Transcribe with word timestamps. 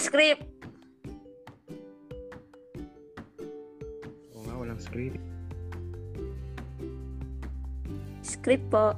script. 0.00 0.48
Oo 4.32 4.40
nga, 4.48 4.54
walang 4.56 4.80
script. 4.80 5.20
Script 8.24 8.64
po. 8.72 8.96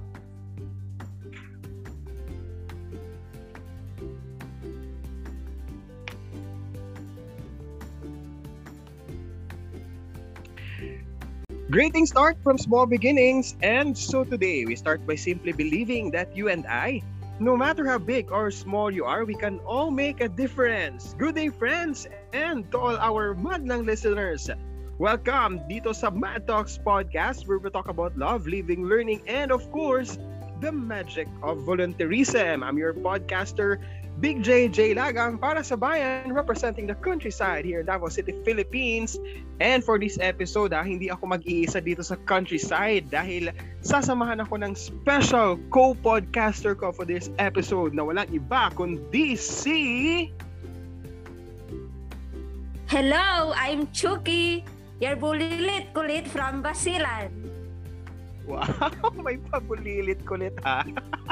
Great 11.73 11.97
start 12.05 12.37
from 12.45 12.61
small 12.61 12.85
beginnings. 12.85 13.57
And 13.65 13.97
so 13.97 14.29
today, 14.29 14.69
we 14.69 14.77
start 14.77 15.09
by 15.09 15.17
simply 15.17 15.57
believing 15.57 16.13
that 16.13 16.29
you 16.37 16.53
and 16.53 16.69
I, 16.69 17.01
no 17.43 17.57
matter 17.57 17.85
how 17.85 17.99
big 17.99 18.31
or 18.31 18.53
small 18.53 18.89
you 18.89 19.05
are, 19.05 19.25
we 19.25 19.35
can 19.35 19.59
all 19.67 19.91
make 19.91 20.23
a 20.23 20.29
difference. 20.29 21.15
Good 21.19 21.35
day, 21.35 21.51
friends, 21.51 22.07
and 22.33 22.71
to 22.71 22.79
all 22.79 22.97
our 23.03 23.35
Madlang 23.35 23.83
listeners. 23.83 24.47
Welcome 25.03 25.59
dito 25.67 25.91
sa 25.91 26.15
Mad 26.15 26.47
Talks 26.47 26.79
Podcast 26.79 27.51
where 27.51 27.59
we 27.59 27.67
talk 27.75 27.91
about 27.91 28.15
love, 28.15 28.47
living, 28.47 28.87
learning, 28.87 29.27
and 29.27 29.51
of 29.51 29.67
course, 29.75 30.23
the 30.63 30.71
magic 30.71 31.27
of 31.43 31.67
volunteerism. 31.67 32.63
I'm 32.63 32.79
your 32.79 32.95
podcaster, 32.95 33.83
Big 34.23 34.39
J 34.39 34.71
J 34.71 34.95
Lagang 34.95 35.35
para 35.35 35.67
sa 35.67 35.75
bayan 35.75 36.31
representing 36.31 36.87
the 36.87 36.95
countryside 37.03 37.67
here 37.67 37.83
in 37.83 37.91
Davao 37.91 38.07
City, 38.07 38.31
Philippines. 38.47 39.19
And 39.59 39.83
for 39.83 39.99
this 39.99 40.15
episode, 40.23 40.71
ah, 40.71 40.87
hindi 40.87 41.11
ako 41.11 41.35
mag-iisa 41.35 41.83
dito 41.83 42.07
sa 42.07 42.15
countryside 42.31 43.11
dahil 43.11 43.51
sasamahan 43.83 44.39
ako 44.39 44.63
ng 44.63 44.79
special 44.79 45.59
co-podcaster 45.75 46.79
ko 46.79 46.95
for 46.95 47.03
this 47.03 47.35
episode 47.43 47.99
na 47.99 48.07
walang 48.07 48.31
iba 48.31 48.71
kundi 48.79 49.35
si... 49.35 50.31
Hello, 52.87 53.51
I'm 53.59 53.91
Chucky, 53.91 54.63
your 55.03 55.19
bulilit 55.19 55.91
kulit 55.99 56.31
from 56.31 56.63
Basilan. 56.63 57.35
Wow, 58.47 58.71
may 59.27 59.43
pabulilit 59.51 60.23
kulit 60.23 60.55
ha. 60.63 60.87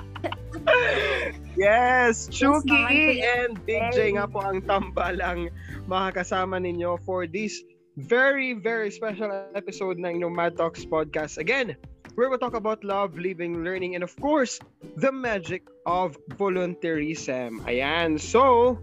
yes, 1.56 2.28
Chucky 2.28 3.22
and 3.22 3.56
Big 3.66 3.83
J 3.92 4.16
nga 4.16 4.27
po 4.28 4.44
ang 4.44 4.61
tambalang 4.64 5.48
makakasama 5.89 6.61
ninyo 6.61 7.00
for 7.05 7.27
this 7.27 7.62
very, 7.97 8.55
very 8.55 8.91
special 8.91 9.30
episode 9.56 9.98
ng 10.00 10.20
inyong 10.20 10.34
Mad 10.34 10.55
Talks 10.56 10.84
podcast. 10.86 11.36
Again, 11.36 11.77
where 12.14 12.30
we 12.30 12.39
talk 12.39 12.55
about 12.55 12.84
love, 12.84 13.19
living, 13.19 13.64
learning, 13.64 13.94
and 13.94 14.05
of 14.05 14.14
course, 14.20 14.58
the 14.97 15.12
magic 15.12 15.67
of 15.86 16.17
volunteerism. 16.36 17.61
Ayan, 17.67 18.20
so, 18.20 18.78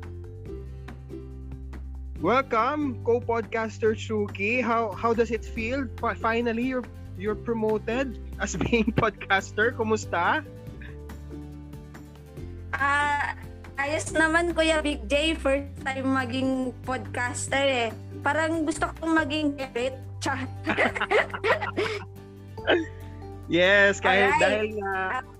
welcome, 2.22 3.02
co-podcaster 3.06 3.96
Chucky. 3.98 4.62
How 4.62 4.92
how 4.94 5.14
does 5.14 5.32
it 5.32 5.46
feel? 5.46 5.88
Finally, 6.00 6.66
you're 6.66 6.88
you're 7.18 7.38
promoted 7.38 8.20
as 8.40 8.56
being 8.56 8.94
podcaster. 9.02 9.74
Kumusta? 9.74 10.46
Ah, 12.78 13.34
ayos 13.82 14.14
naman 14.14 14.54
Kuya 14.54 14.86
Big 14.86 15.02
J, 15.10 15.34
first 15.34 15.74
time 15.82 16.14
maging 16.14 16.78
podcaster 16.86 17.90
eh. 17.90 17.90
Parang 18.22 18.66
gusto 18.70 18.86
kong 19.02 19.18
maging 19.18 19.58
Gerrit. 19.58 19.98
yes, 23.50 23.98
kahit 24.02 24.34
Alright. 24.34 24.42
dahil 24.42 24.68
nga, 24.82 24.94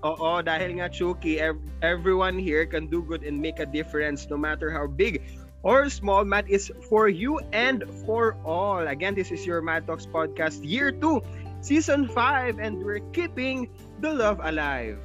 oo, 0.06 0.30
dahil 0.42 0.70
nga 0.78 0.86
Chucky, 0.90 1.38
ev- 1.42 1.62
everyone 1.82 2.38
here 2.38 2.66
can 2.66 2.86
do 2.86 3.02
good 3.02 3.22
and 3.22 3.38
make 3.38 3.58
a 3.62 3.66
difference 3.66 4.26
no 4.30 4.38
matter 4.38 4.70
how 4.70 4.86
big 4.86 5.22
or 5.62 5.90
small. 5.90 6.24
Matt 6.24 6.48
is 6.48 6.70
for 6.88 7.08
you 7.08 7.38
and 7.52 7.84
for 8.06 8.38
all. 8.46 8.86
Again, 8.86 9.14
this 9.14 9.30
is 9.30 9.46
your 9.46 9.62
Matt 9.62 9.86
Talks 9.86 10.06
podcast, 10.06 10.62
year 10.62 10.90
2, 10.90 11.22
season 11.60 12.08
5, 12.08 12.58
and 12.58 12.82
we're 12.82 13.02
keeping 13.12 13.68
the 14.00 14.14
love 14.14 14.40
alive. 14.42 14.98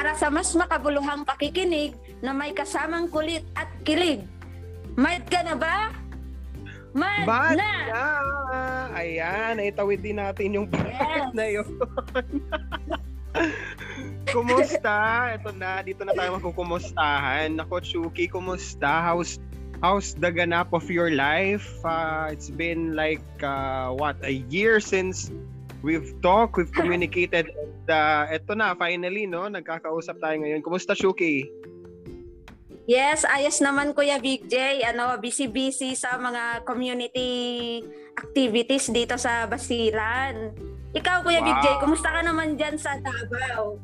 Para 0.00 0.16
sa 0.16 0.32
mas 0.32 0.48
makabuluhang 0.56 1.28
pakikinig 1.28 1.92
na 2.24 2.32
may 2.32 2.56
kasamang 2.56 3.12
kulit 3.12 3.44
at 3.52 3.68
kilig. 3.84 4.24
Mad 4.96 5.28
ka 5.28 5.44
na 5.44 5.52
ba? 5.52 5.92
Mad, 6.96 7.28
Mad 7.28 7.60
na! 7.60 7.72
na! 7.84 8.04
Ayan, 8.96 9.60
naitawid 9.60 10.00
din 10.00 10.16
natin 10.16 10.56
yung 10.56 10.72
part 10.72 10.88
yes. 10.88 11.28
na 11.36 11.44
yun. 11.52 11.68
kumusta? 14.32 14.96
Ito 15.36 15.52
na, 15.52 15.84
dito 15.84 16.08
na 16.08 16.16
tayo 16.16 16.40
magkukumustahan. 16.40 17.60
Nako, 17.60 17.84
Chuki, 17.84 18.24
kumusta? 18.24 19.04
How's, 19.04 19.36
how's 19.84 20.16
the 20.16 20.32
ganap 20.32 20.72
of 20.72 20.88
your 20.88 21.12
life? 21.12 21.68
Uh, 21.84 22.32
it's 22.32 22.48
been 22.48 22.96
like, 22.96 23.20
uh, 23.44 23.92
what, 23.92 24.16
a 24.24 24.40
year 24.48 24.80
since 24.80 25.28
we've 25.82 26.14
talked, 26.20 26.56
we've 26.56 26.72
communicated. 26.72 27.52
And 27.52 27.86
uh, 27.88 28.30
ito 28.32 28.52
na, 28.56 28.76
finally, 28.76 29.24
no? 29.26 29.48
Nagkakausap 29.48 30.20
tayo 30.20 30.36
ngayon. 30.40 30.60
Kumusta, 30.64 30.92
Chuki? 30.96 31.48
Yes, 32.90 33.22
ayos 33.22 33.62
naman 33.62 33.94
Kuya 33.94 34.18
Big 34.18 34.50
J. 34.50 34.82
Ano, 34.82 35.14
busy-busy 35.22 35.94
sa 35.94 36.18
mga 36.18 36.66
community 36.66 37.78
activities 38.18 38.90
dito 38.90 39.14
sa 39.14 39.46
Basilan. 39.46 40.50
Ikaw 40.90 41.22
Kuya 41.22 41.38
wow. 41.38 41.46
Big 41.46 41.58
J, 41.62 41.66
kumusta 41.78 42.10
ka 42.10 42.20
naman 42.26 42.58
diyan 42.58 42.74
sa 42.74 42.98
Davao? 42.98 43.78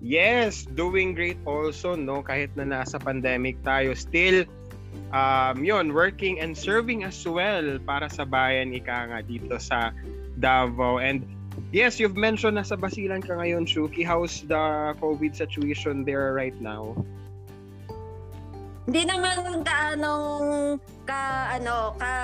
Yes, 0.00 0.64
doing 0.64 1.12
great 1.12 1.38
also 1.44 1.92
no 1.92 2.24
kahit 2.24 2.50
na 2.56 2.64
nasa 2.64 2.96
pandemic 2.96 3.60
tayo 3.60 3.92
still 3.92 4.48
um 5.12 5.60
yon 5.60 5.92
working 5.92 6.40
and 6.40 6.56
serving 6.56 7.04
as 7.04 7.20
well 7.28 7.76
para 7.84 8.08
sa 8.08 8.24
bayan 8.24 8.72
ika 8.72 9.12
nga 9.12 9.20
dito 9.20 9.60
sa 9.60 9.92
Davao 10.40 10.98
and 10.98 11.22
yes 11.70 12.00
you've 12.00 12.16
mentioned 12.16 12.56
na 12.56 12.64
sa 12.64 12.74
Basilan 12.74 13.20
ka 13.20 13.36
ngayon 13.36 13.68
Shuki 13.68 14.00
how's 14.00 14.42
the 14.48 14.96
COVID 14.98 15.36
situation 15.36 16.08
there 16.08 16.32
right 16.32 16.56
now 16.58 16.96
hindi 18.90 19.06
naman 19.06 19.62
kaanong 19.62 20.80
ka 21.06 21.54
ano 21.54 21.94
ka 21.94 22.14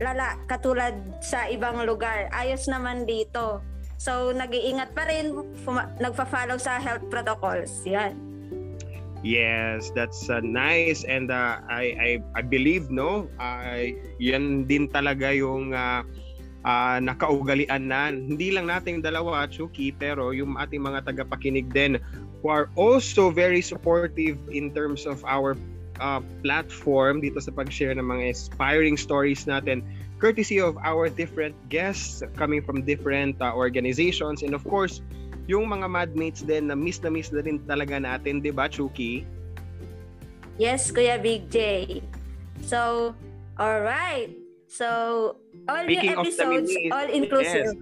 lala 0.00 0.38
katulad 0.46 0.94
sa 1.18 1.50
ibang 1.50 1.82
lugar. 1.82 2.30
Ayos 2.30 2.70
naman 2.70 3.10
dito. 3.10 3.58
So 4.00 4.32
nag-iingat 4.32 4.96
pa 4.96 5.04
rin, 5.10 5.34
fuma- 5.66 5.90
nagfa-follow 6.00 6.56
sa 6.56 6.80
health 6.80 7.04
protocols. 7.12 7.82
Yan. 7.84 8.16
Yes, 9.20 9.92
that's 9.92 10.32
uh, 10.32 10.40
nice 10.40 11.04
and 11.04 11.28
uh, 11.28 11.60
I 11.68 11.92
I 11.98 12.10
I 12.38 12.42
believe 12.46 12.88
no, 12.88 13.28
uh, 13.36 13.84
yan 14.16 14.64
din 14.64 14.88
talaga 14.88 15.28
yung 15.28 15.76
uh, 15.76 16.00
uh, 16.64 16.98
nakaugalian 17.02 17.88
na 17.88 18.12
hindi 18.12 18.52
lang 18.54 18.68
nating 18.68 19.00
dalawa 19.00 19.46
Chucky 19.48 19.92
pero 19.92 20.30
yung 20.34 20.56
ating 20.56 20.80
mga 20.80 21.08
tagapakinig 21.08 21.70
din 21.72 21.96
who 22.40 22.48
are 22.48 22.72
also 22.76 23.28
very 23.28 23.60
supportive 23.60 24.40
in 24.48 24.72
terms 24.72 25.04
of 25.04 25.20
our 25.28 25.56
uh, 26.00 26.24
platform 26.40 27.20
dito 27.20 27.40
sa 27.40 27.52
pag-share 27.52 27.92
ng 27.92 28.06
mga 28.06 28.32
inspiring 28.32 28.96
stories 28.96 29.44
natin 29.44 29.84
courtesy 30.20 30.60
of 30.60 30.76
our 30.84 31.08
different 31.08 31.56
guests 31.72 32.20
coming 32.36 32.60
from 32.60 32.84
different 32.84 33.36
uh, 33.40 33.52
organizations 33.56 34.44
and 34.44 34.52
of 34.52 34.64
course 34.68 35.00
yung 35.50 35.66
mga 35.66 35.90
madmates 35.90 36.46
din 36.46 36.70
na 36.70 36.78
miss 36.78 37.02
na 37.02 37.10
miss 37.10 37.34
na 37.34 37.42
rin 37.42 37.58
talaga 37.66 37.98
natin, 37.98 38.38
'di 38.38 38.54
ba, 38.54 38.70
Chuki? 38.70 39.26
Yes, 40.60 40.94
Kuya 40.94 41.18
Big 41.18 41.50
J. 41.50 41.98
So, 42.62 43.10
all 43.58 43.80
right. 43.82 44.39
So, 44.70 45.42
all 45.66 45.82
Speaking 45.82 46.14
the 46.14 46.22
episodes 46.22 46.70
all 46.94 47.08
inclusive. 47.10 47.74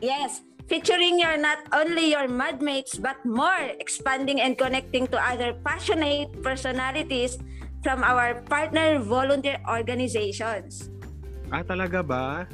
yes 0.00 0.32
featuring 0.68 1.20
your 1.20 1.36
not 1.40 1.64
only 1.72 2.12
your 2.12 2.28
madmates 2.28 3.00
but 3.00 3.16
more 3.24 3.72
expanding 3.80 4.40
and 4.40 4.56
connecting 4.56 5.08
to 5.08 5.16
other 5.16 5.56
passionate 5.64 6.28
personalities 6.44 7.40
from 7.84 8.04
our 8.04 8.40
partner 8.48 9.00
volunteer 9.00 9.56
organizations. 9.68 10.92
Ah, 11.48 11.64
talaga 11.64 12.04
ba? 12.04 12.28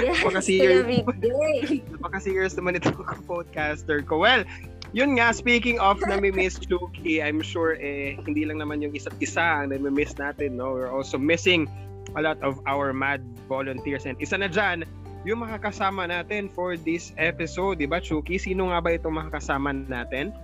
yes, 0.00 0.24
Napaka-serious, 0.24 1.04
napaka-serious 1.92 2.52
naman 2.56 2.80
itong 2.80 3.04
podcaster 3.28 4.00
ko. 4.00 4.24
Well, 4.24 4.48
yun 4.92 5.18
nga, 5.18 5.30
speaking 5.30 5.78
of 5.78 6.02
nami-miss 6.02 6.58
Chucky, 6.58 7.22
I'm 7.22 7.42
sure 7.42 7.78
eh, 7.78 8.18
hindi 8.26 8.42
lang 8.42 8.58
naman 8.58 8.82
yung 8.82 8.94
isa't 8.94 9.14
isa 9.22 9.62
ang 9.62 9.70
nami-miss 9.70 10.18
natin. 10.18 10.58
No? 10.58 10.74
We're 10.74 10.90
also 10.90 11.18
missing 11.18 11.70
a 12.18 12.22
lot 12.22 12.42
of 12.42 12.58
our 12.66 12.90
mad 12.90 13.22
volunteers. 13.46 14.06
And 14.06 14.18
isa 14.18 14.38
na 14.38 14.50
dyan, 14.50 14.82
yung 15.22 15.46
makakasama 15.46 16.10
natin 16.10 16.50
for 16.50 16.74
this 16.74 17.14
episode, 17.20 17.78
di 17.78 17.86
ba, 17.86 18.02
Chuki? 18.02 18.40
Sino 18.40 18.72
nga 18.74 18.82
ba 18.82 18.96
itong 18.96 19.14
makakasama 19.14 19.70
natin? 19.86 20.34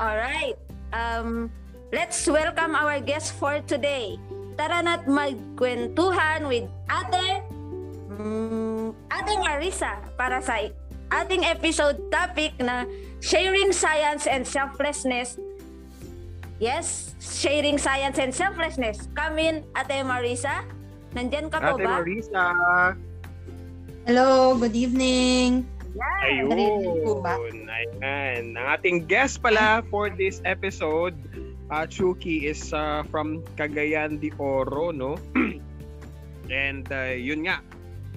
Alright. 0.00 0.58
Um, 0.90 1.52
let's 1.94 2.18
welcome 2.26 2.74
our 2.74 2.98
guest 2.98 3.36
for 3.38 3.62
today. 3.68 4.18
Tara 4.58 4.82
na't 4.82 5.06
magkwentuhan 5.06 6.50
with 6.50 6.66
Ate, 6.90 7.46
um, 8.10 8.90
Ate 9.12 9.34
Marisa 9.38 10.02
para 10.18 10.42
sa 10.42 10.58
ating 11.10 11.46
episode 11.46 11.98
topic 12.10 12.54
na 12.58 12.86
sharing 13.20 13.72
science 13.72 14.26
and 14.26 14.44
selflessness. 14.44 15.38
Yes, 16.60 17.16
sharing 17.20 17.78
science 17.78 18.18
and 18.18 18.34
selflessness. 18.34 19.08
Come 19.16 19.38
in, 19.40 19.64
Ate 19.72 20.04
Marisa. 20.04 20.64
Nandyan 21.16 21.48
ka 21.48 21.60
po 21.60 21.80
Ate 21.80 21.84
ba? 21.84 22.00
Marisa. 22.00 22.44
Hello, 24.04 24.56
good 24.56 24.76
evening. 24.76 25.64
Po 25.96 27.20
ba? 27.24 27.40
Ayan. 28.04 28.56
Ang 28.56 28.66
ating 28.76 29.08
guest 29.08 29.40
pala 29.40 29.84
for 29.88 30.12
this 30.12 30.44
episode, 30.44 31.16
uh, 31.72 31.84
Chucky, 31.88 32.48
is 32.48 32.72
uh, 32.76 33.04
from 33.08 33.40
Cagayan 33.56 34.20
de 34.20 34.32
Oro, 34.36 34.92
no? 34.92 35.16
And 36.52 36.84
uh, 36.92 37.16
yun 37.16 37.48
nga, 37.48 37.64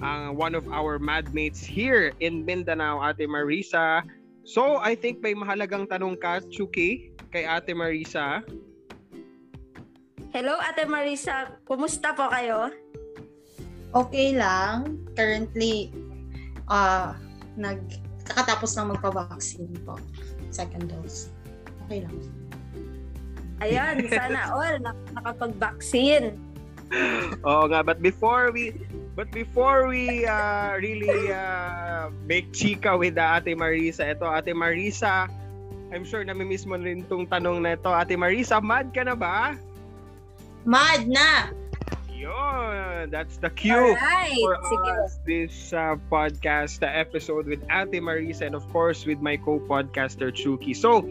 ang 0.02 0.36
one 0.36 0.52
of 0.54 0.66
our 0.68 0.98
madmates 0.98 1.62
here 1.62 2.12
in 2.20 2.44
Mindanao, 2.44 3.00
Ate 3.00 3.24
Marisa. 3.24 4.04
So, 4.44 4.76
I 4.76 4.92
think 4.92 5.24
may 5.24 5.32
mahalagang 5.32 5.88
tanong 5.88 6.20
ka, 6.20 6.44
Chucky, 6.52 7.16
kay 7.32 7.48
Ate 7.48 7.72
Marisa. 7.72 8.44
Hello, 10.36 10.60
Ate 10.60 10.84
Marisa. 10.84 11.56
Kumusta 11.64 12.12
po 12.12 12.28
kayo? 12.28 12.68
Okay 13.96 14.36
lang. 14.36 15.00
Currently, 15.16 15.94
ah 16.68 17.16
nag 17.54 17.80
kakatapos 18.24 18.76
lang 18.76 18.92
magpa-vaccine 18.92 19.72
po. 19.84 19.96
Second 20.52 20.92
dose. 20.92 21.32
Okay 21.86 22.04
lang. 22.04 22.16
Ayan, 23.62 24.04
sana 24.10 24.48
all 24.56 24.76
nak- 24.82 25.08
nakapag-vaccine. 25.14 26.36
Oo 27.46 27.64
nga, 27.70 27.80
but 27.80 28.02
before 28.04 28.52
we 28.52 28.76
but 29.14 29.30
before 29.30 29.86
we 29.86 30.26
uh, 30.26 30.74
really 30.82 31.30
uh, 31.30 32.10
make 32.26 32.50
chika 32.50 32.98
with 32.98 33.16
uh, 33.16 33.38
Ate 33.38 33.54
Marisa, 33.54 34.10
ito 34.10 34.26
Ate 34.26 34.50
Marisa, 34.50 35.30
I'm 35.94 36.02
sure 36.02 36.26
namimiss 36.26 36.66
mo 36.66 36.74
rin 36.74 37.06
tong 37.06 37.30
tanong 37.30 37.62
na 37.62 37.78
ito. 37.78 37.94
Ate 37.94 38.18
Marisa, 38.18 38.58
mad 38.58 38.90
ka 38.90 39.06
na 39.06 39.14
ba? 39.14 39.54
Mad 40.66 41.06
na! 41.06 41.54
Yun, 42.10 43.10
that's 43.10 43.36
the 43.38 43.50
cue 43.50 43.74
Alright, 43.74 44.32
for 44.32 44.56
sige. 44.66 44.90
us 45.04 45.18
this 45.26 45.54
uh, 45.76 45.94
podcast 46.10 46.82
uh, 46.82 46.90
episode 46.90 47.46
with 47.46 47.62
Ate 47.70 48.02
Marisa 48.02 48.48
and 48.48 48.58
of 48.58 48.66
course 48.74 49.06
with 49.06 49.22
my 49.22 49.38
co-podcaster 49.38 50.34
Chucky. 50.34 50.74
So, 50.74 51.06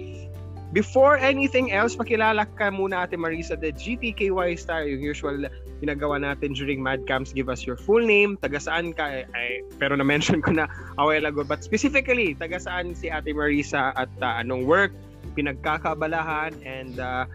before 0.73 1.15
anything 1.15 1.71
else, 1.71 1.95
pakilala 1.95 2.49
ka 2.57 2.67
muna 2.73 3.07
Ate 3.07 3.15
Marisa, 3.15 3.55
the 3.55 3.71
GTKY 3.71 4.59
style, 4.59 4.89
yung 4.89 5.05
usual 5.05 5.47
ginagawa 5.83 6.23
natin 6.23 6.55
during 6.55 6.79
Mad 6.79 7.03
Camps. 7.03 7.35
Give 7.35 7.51
us 7.51 7.67
your 7.67 7.75
full 7.75 7.99
name, 7.99 8.39
taga 8.39 8.63
saan 8.63 8.95
ka, 8.95 9.03
ay, 9.03 9.27
ay, 9.35 9.49
pero 9.75 9.99
na-mention 9.99 10.39
ko 10.39 10.55
na 10.55 10.71
a 10.95 11.03
while 11.03 11.27
ago. 11.27 11.43
But 11.43 11.59
specifically, 11.59 12.31
taga 12.39 12.63
saan 12.63 12.95
si 12.95 13.11
Ate 13.11 13.35
Marisa 13.35 13.91
at 13.99 14.07
uh, 14.23 14.39
anong 14.39 14.63
work, 14.63 14.95
pinagkakabalahan, 15.35 16.55
and 16.63 17.03
uh, 17.03 17.27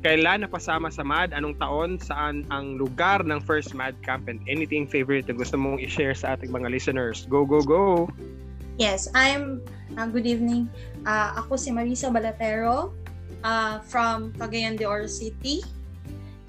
kailan 0.00 0.42
napasama 0.42 0.88
sa 0.88 1.04
MAD, 1.04 1.36
anong 1.36 1.60
taon, 1.60 2.00
saan 2.00 2.48
ang 2.48 2.80
lugar 2.80 3.22
ng 3.22 3.38
first 3.44 3.76
MAD 3.76 3.94
camp, 4.00 4.26
and 4.26 4.40
anything 4.48 4.88
favorite 4.88 5.28
na 5.28 5.36
gusto 5.36 5.60
mong 5.60 5.78
i-share 5.78 6.16
sa 6.16 6.34
ating 6.34 6.50
mga 6.50 6.72
listeners. 6.72 7.28
Go, 7.28 7.44
go, 7.44 7.60
go! 7.60 8.08
Yes, 8.80 9.06
I'm 9.12 9.60
uh, 10.00 10.08
good 10.08 10.24
evening. 10.24 10.66
Uh, 11.04 11.36
ako 11.38 11.60
si 11.60 11.68
Marisa 11.70 12.08
Balatero 12.08 12.96
uh, 13.44 13.78
from 13.84 14.32
Cagayan 14.40 14.80
de 14.80 14.88
Oro 14.88 15.06
City. 15.06 15.60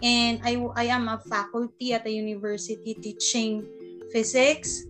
And 0.03 0.43
I, 0.43 0.59
I 0.75 0.91
am 0.91 1.07
a 1.07 1.17
faculty 1.31 1.95
at 1.95 2.03
the 2.03 2.11
university 2.11 2.93
teaching 2.99 3.63
physics. 4.11 4.83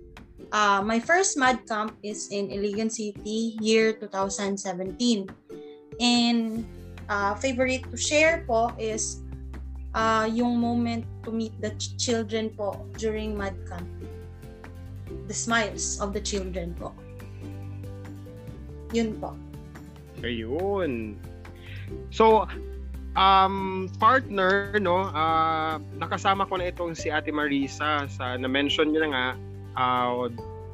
Uh, 0.52 0.82
my 0.82 1.00
first 1.00 1.38
MAD 1.38 1.70
camp 1.70 1.94
is 2.02 2.34
in 2.34 2.50
Iligan 2.50 2.90
City, 2.90 3.54
year 3.62 3.94
2017. 3.94 5.30
And 6.02 6.66
uh, 7.10 7.36
favorite 7.38 7.86
to 7.94 7.98
share 7.98 8.44
po 8.50 8.74
is 8.82 9.22
uh, 9.94 10.26
yung 10.34 10.58
moment 10.58 11.06
to 11.24 11.32
meet 11.32 11.54
the 11.62 11.78
ch- 11.78 11.94
children 12.02 12.50
po 12.50 12.74
during 12.98 13.38
MAD 13.38 13.54
camp. 13.70 13.86
The 15.30 15.34
smiles 15.34 16.02
of 16.02 16.10
the 16.14 16.22
children 16.22 16.74
po. 16.74 16.90
Yun 18.98 19.14
po. 19.22 19.38
Ayun. 20.26 21.22
So, 22.10 22.50
um, 23.16 23.90
partner, 24.00 24.78
no, 24.82 25.10
ah, 25.14 25.78
nakasama 25.98 26.48
ko 26.50 26.58
na 26.58 26.70
itong 26.70 26.98
si 26.98 27.10
Ate 27.14 27.30
Marisa 27.30 28.10
sa 28.10 28.38
na-mention 28.38 28.94
niya 28.94 29.02
na 29.06 29.10
nga, 29.10 29.28
ah, 29.78 30.30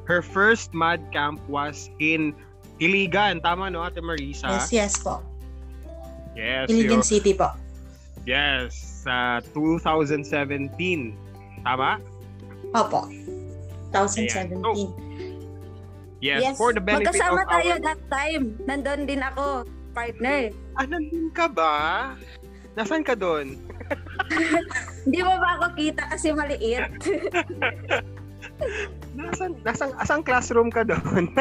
her 0.08 0.22
first 0.22 0.72
MAD 0.74 1.00
camp 1.12 1.38
was 1.46 1.88
in 2.00 2.34
Iligan. 2.80 3.44
Tama, 3.44 3.68
no, 3.68 3.84
Ate 3.84 4.00
Marisa? 4.00 4.48
Yes, 4.56 4.72
yes 4.72 4.92
po. 4.98 5.20
Yes. 6.32 6.72
Iligan. 6.72 7.04
City 7.04 7.36
po. 7.36 7.52
Yes, 8.24 8.76
sa 9.04 9.40
2017. 9.52 10.72
Tama? 11.64 12.00
Opo. 12.72 13.08
2017. 13.92 15.10
Yes, 16.20 16.56
for 16.60 16.76
the 16.76 16.84
benefit 16.84 17.16
magkasama 17.16 17.42
of 17.42 17.48
tayo 17.48 17.72
our... 17.76 17.80
that 17.80 18.00
time. 18.12 18.52
Nandun 18.68 19.08
din 19.08 19.24
ako, 19.24 19.64
partner. 19.92 20.50
Ah, 20.78 20.86
nandun 20.86 21.28
ka 21.34 21.46
ba? 21.50 22.14
Nasaan 22.78 23.02
ka 23.02 23.18
doon? 23.18 23.58
Hindi 25.04 25.20
mo 25.26 25.34
ba 25.36 25.58
ako 25.58 25.66
kita 25.74 26.02
kasi 26.14 26.30
maliit? 26.30 26.86
Nasaan, 29.18 29.58
nasaan, 29.66 29.92
asang 30.00 30.22
classroom 30.22 30.70
ka 30.70 30.86
doon? 30.86 31.28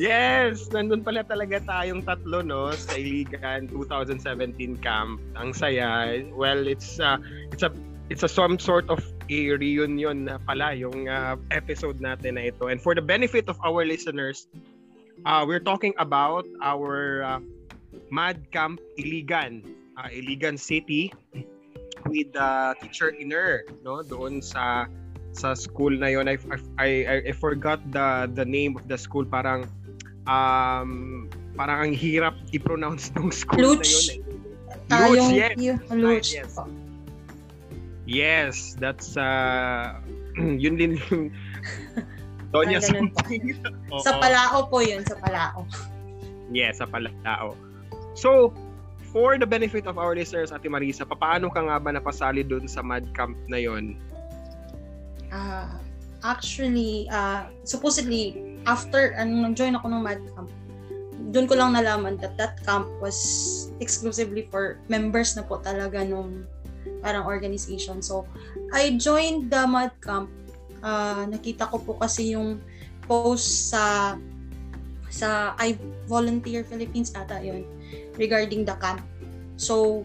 yes, 0.00 0.70
nandun 0.70 1.02
pala 1.02 1.26
talaga 1.26 1.58
tayong 1.66 2.06
tatlo, 2.06 2.40
no? 2.44 2.70
Sa 2.72 2.94
Iligan 2.94 3.66
2017 3.68 4.78
camp. 4.80 5.20
Ang 5.34 5.50
saya. 5.52 6.22
Well, 6.30 6.68
it's 6.70 7.00
uh, 7.02 7.18
it's 7.50 7.66
a 7.66 7.72
it's 8.10 8.22
a 8.24 8.28
some 8.28 8.58
sort 8.58 8.88
of 8.88 9.04
a 9.28 9.52
reunion 9.52 10.24
na 10.24 10.40
pala 10.48 10.72
yung 10.72 11.08
uh, 11.08 11.36
episode 11.52 12.00
natin 12.00 12.40
na 12.40 12.48
ito. 12.48 12.72
And 12.72 12.80
for 12.80 12.96
the 12.96 13.04
benefit 13.04 13.48
of 13.48 13.60
our 13.60 13.84
listeners, 13.84 14.48
uh, 15.24 15.44
we're 15.46 15.62
talking 15.62 15.92
about 16.00 16.48
our 16.64 17.22
uh, 17.22 17.40
Mad 18.10 18.48
Camp 18.52 18.80
Iligan, 18.96 19.64
uh, 20.00 20.08
Iligan 20.08 20.56
City 20.56 21.12
with 22.08 22.32
uh, 22.36 22.72
teacher 22.80 23.12
Iner, 23.12 23.68
no? 23.84 24.00
Doon 24.00 24.40
sa 24.40 24.88
sa 25.36 25.52
school 25.52 25.92
na 25.92 26.08
yon 26.08 26.24
I, 26.24 26.40
I, 26.80 26.88
I, 27.04 27.16
I 27.28 27.32
forgot 27.36 27.84
the 27.92 28.26
the 28.32 28.48
name 28.48 28.80
of 28.80 28.88
the 28.88 28.96
school 28.96 29.28
parang 29.28 29.68
um 30.24 31.28
parang 31.52 31.92
ang 31.92 31.94
hirap 31.94 32.32
i-pronounce 32.56 33.12
ng 33.20 33.28
school 33.28 33.76
Luch. 33.76 33.84
na 33.84 33.92
yun 33.92 34.06
eh. 34.08 34.20
Luch, 34.88 35.28
yes. 35.36 35.52
Luch 35.92 36.28
yes. 36.32 36.56
po. 36.56 36.64
Yes, 36.64 36.87
that's 38.80 39.20
uh 39.20 40.00
yun 40.40 40.80
din 40.80 40.96
yung 41.12 41.28
Donya. 42.52 42.80
Oo. 43.92 44.02
Sa 44.02 44.16
Palao 44.16 44.68
po 44.68 44.80
yun, 44.80 45.04
sa 45.04 45.16
Palao. 45.20 45.68
Yes, 46.48 46.80
sa 46.80 46.88
Palatao. 46.88 47.52
So, 48.16 48.56
for 49.12 49.36
the 49.36 49.44
benefit 49.44 49.84
of 49.84 50.00
our 50.00 50.16
listeners, 50.16 50.50
Ate 50.50 50.68
Marisa, 50.68 51.04
paano 51.04 51.52
ka 51.52 51.60
nga 51.60 51.76
ba 51.76 51.92
napasali 51.92 52.40
doon 52.40 52.64
sa 52.64 52.80
Mad 52.80 53.04
Camp 53.12 53.36
na 53.52 53.60
yon? 53.60 54.00
Ah, 55.28 55.76
actually, 56.24 57.04
ah, 57.12 57.52
supposedly, 57.68 58.56
after, 58.64 59.12
ano, 59.20 59.44
nag-join 59.44 59.76
ako 59.76 59.92
ng 59.92 60.02
Mad 60.02 60.22
Camp, 60.32 60.48
doon 61.28 61.44
ko 61.44 61.60
lang 61.60 61.76
nalaman 61.76 62.16
that 62.16 62.32
that 62.40 62.56
camp 62.64 62.88
was 63.04 63.68
exclusively 63.84 64.48
for 64.48 64.80
members 64.88 65.36
na 65.36 65.44
po 65.44 65.60
talaga 65.60 66.00
nung 66.00 66.48
parang 67.00 67.26
organization. 67.26 68.02
So, 68.02 68.26
I 68.74 68.96
joined 68.96 69.50
the 69.50 69.64
Mad 69.66 69.94
Camp. 70.02 70.30
Ah, 70.82 71.26
nakita 71.26 71.66
ko 71.70 71.82
po 71.82 71.98
kasi 71.98 72.38
yung 72.38 72.62
post 73.08 73.72
sa 73.72 74.14
sa 75.08 75.56
I 75.56 75.74
Volunteer 76.06 76.62
Philippines 76.62 77.10
ata 77.16 77.40
yun 77.40 77.64
regarding 78.20 78.68
the 78.68 78.76
camp. 78.76 79.00
So, 79.58 80.04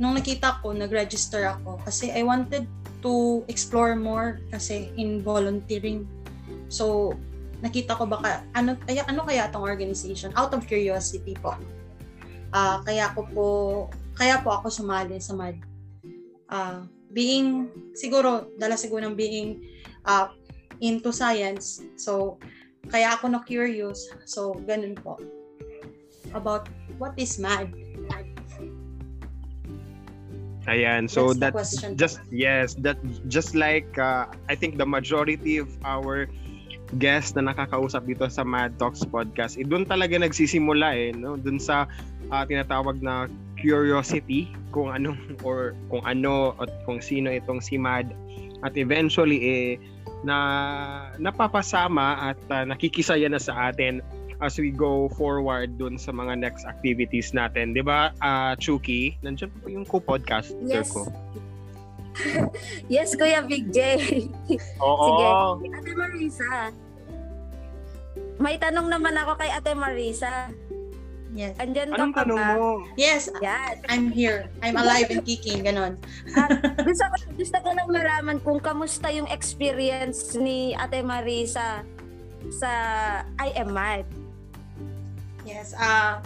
nung 0.00 0.18
nakita 0.18 0.58
ko, 0.64 0.74
nag-register 0.74 1.46
ako 1.46 1.78
kasi 1.84 2.10
I 2.10 2.26
wanted 2.26 2.66
to 3.04 3.44
explore 3.46 3.94
more 3.94 4.40
kasi 4.50 4.90
in 4.96 5.20
volunteering. 5.20 6.08
So, 6.72 7.14
nakita 7.60 7.96
ko 7.96 8.08
baka 8.08 8.42
ano 8.56 8.76
kaya 8.84 9.04
ano 9.06 9.22
kaya 9.24 9.48
tong 9.52 9.64
organization 9.64 10.32
out 10.34 10.50
of 10.56 10.66
curiosity 10.66 11.36
po. 11.38 11.54
Ah, 12.50 12.80
kaya 12.82 13.12
ko 13.12 13.28
po 13.30 13.46
kaya 14.14 14.40
po 14.40 14.54
ako 14.54 14.70
sumali 14.70 15.18
sa 15.18 15.34
MAD. 15.34 15.58
Ah, 16.50 16.86
being 17.14 17.70
siguro 17.94 18.50
dala 18.58 18.78
siguro 18.78 19.02
ng 19.06 19.18
being 19.18 19.62
ah, 20.06 20.30
into 20.78 21.10
science. 21.10 21.82
So, 21.98 22.38
kaya 22.90 23.14
ako 23.14 23.30
na 23.30 23.40
curious. 23.42 24.10
So, 24.26 24.54
ganun 24.66 24.98
po. 24.98 25.18
About 26.34 26.66
what 26.98 27.14
is 27.18 27.38
MAD? 27.38 27.70
Ayan, 30.64 31.12
so 31.12 31.36
That's 31.36 31.40
that 31.40 31.52
question. 31.52 31.90
just 32.00 32.24
yes, 32.32 32.72
that 32.80 32.96
just 33.28 33.52
like 33.52 34.00
uh, 34.00 34.32
I 34.48 34.56
think 34.56 34.80
the 34.80 34.88
majority 34.88 35.60
of 35.60 35.68
our 35.84 36.24
guest 36.96 37.36
na 37.36 37.52
nakakausap 37.52 38.08
dito 38.08 38.24
sa 38.32 38.48
Mad 38.48 38.80
Talks 38.80 39.04
podcast, 39.04 39.60
eh, 39.60 39.66
doon 39.68 39.84
talaga 39.84 40.16
nagsisimula 40.16 40.96
eh, 40.96 41.12
no? 41.12 41.36
Doon 41.36 41.60
sa 41.60 41.84
uh, 42.32 42.44
tinatawag 42.48 43.04
na 43.04 43.28
curiosity 43.64 44.52
kung 44.68 44.92
anong 44.92 45.40
or 45.40 45.72
kung 45.88 46.04
ano 46.04 46.52
at 46.60 46.68
kung 46.84 47.00
sino 47.00 47.32
itong 47.32 47.64
si 47.64 47.80
Mad 47.80 48.12
at 48.60 48.76
eventually 48.76 49.40
eh 49.40 49.68
na 50.20 50.36
napapasama 51.16 52.32
at 52.32 52.40
uh, 52.52 52.64
nakikisaya 52.68 53.24
na 53.32 53.40
sa 53.40 53.72
atin 53.72 54.04
as 54.44 54.60
we 54.60 54.68
go 54.68 55.08
forward 55.16 55.80
dun 55.80 55.96
sa 55.96 56.12
mga 56.12 56.36
next 56.44 56.68
activities 56.68 57.32
natin. 57.32 57.72
'Di 57.72 57.80
ba? 57.80 58.12
Uh, 58.20 58.52
Chucky, 58.60 59.16
nandiyan 59.24 59.48
po 59.56 59.72
yung 59.72 59.88
co-podcaster 59.88 60.60
yes. 60.68 60.92
ko. 60.92 61.08
yes, 62.92 63.16
Kuya 63.16 63.42
Big 63.42 63.72
J. 63.72 63.96
Oo. 64.78 65.04
Sige. 65.08 65.26
Ate 65.72 65.92
Marisa. 65.96 66.52
May 68.38 68.58
tanong 68.58 68.90
naman 68.90 69.14
ako 69.18 69.38
kay 69.38 69.50
Ate 69.50 69.72
Marisa. 69.74 70.50
Yes. 71.34 71.58
Andyan 71.58 71.90
ka 71.90 71.98
Anong 71.98 72.14
pa 72.14 72.22
tanong 72.22 72.38
ba? 72.38 72.54
mo? 72.54 72.68
Yes, 72.94 73.26
Yes. 73.42 73.82
I'm 73.90 74.14
here. 74.14 74.46
I'm 74.62 74.78
alive 74.78 75.10
and 75.10 75.26
kicking, 75.26 75.66
ganon. 75.66 75.98
gusto 76.86 77.04
ko, 77.10 77.16
gusto 77.34 77.56
ko 77.58 77.68
lang 77.74 77.88
malaman 77.90 78.38
kung 78.38 78.62
kamusta 78.62 79.10
yung 79.10 79.26
experience 79.26 80.38
ni 80.38 80.78
Ate 80.78 81.02
Marisa 81.02 81.82
sa 82.54 82.70
I 83.42 83.50
Am 83.58 83.74
Mad. 83.74 84.06
Yes. 85.42 85.74
Uh, 85.74 86.22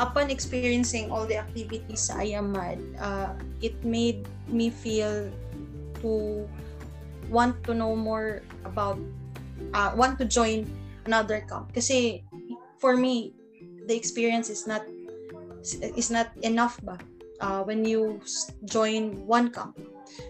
upon 0.00 0.32
experiencing 0.32 1.12
all 1.12 1.28
the 1.28 1.36
activities 1.36 2.08
sa 2.08 2.24
I 2.24 2.32
Am 2.32 2.48
Mad, 2.48 2.80
uh, 2.96 3.36
it 3.60 3.76
made 3.84 4.24
me 4.48 4.72
feel 4.72 5.28
to 6.00 6.48
want 7.28 7.60
to 7.68 7.76
know 7.76 7.92
more 7.92 8.40
about, 8.64 8.96
uh, 9.76 9.92
want 9.92 10.16
to 10.16 10.24
join 10.24 10.64
another 11.04 11.44
camp. 11.44 11.76
Kasi 11.76 12.24
for 12.80 12.96
me, 12.96 13.36
the 13.86 13.94
experience 13.96 14.48
is 14.48 14.66
not 14.66 14.82
is 15.96 16.10
not 16.10 16.28
enough 16.42 16.76
ba 16.84 16.98
uh, 17.40 17.62
when 17.64 17.84
you 17.84 18.20
join 18.64 19.16
one 19.26 19.50
camp. 19.50 19.78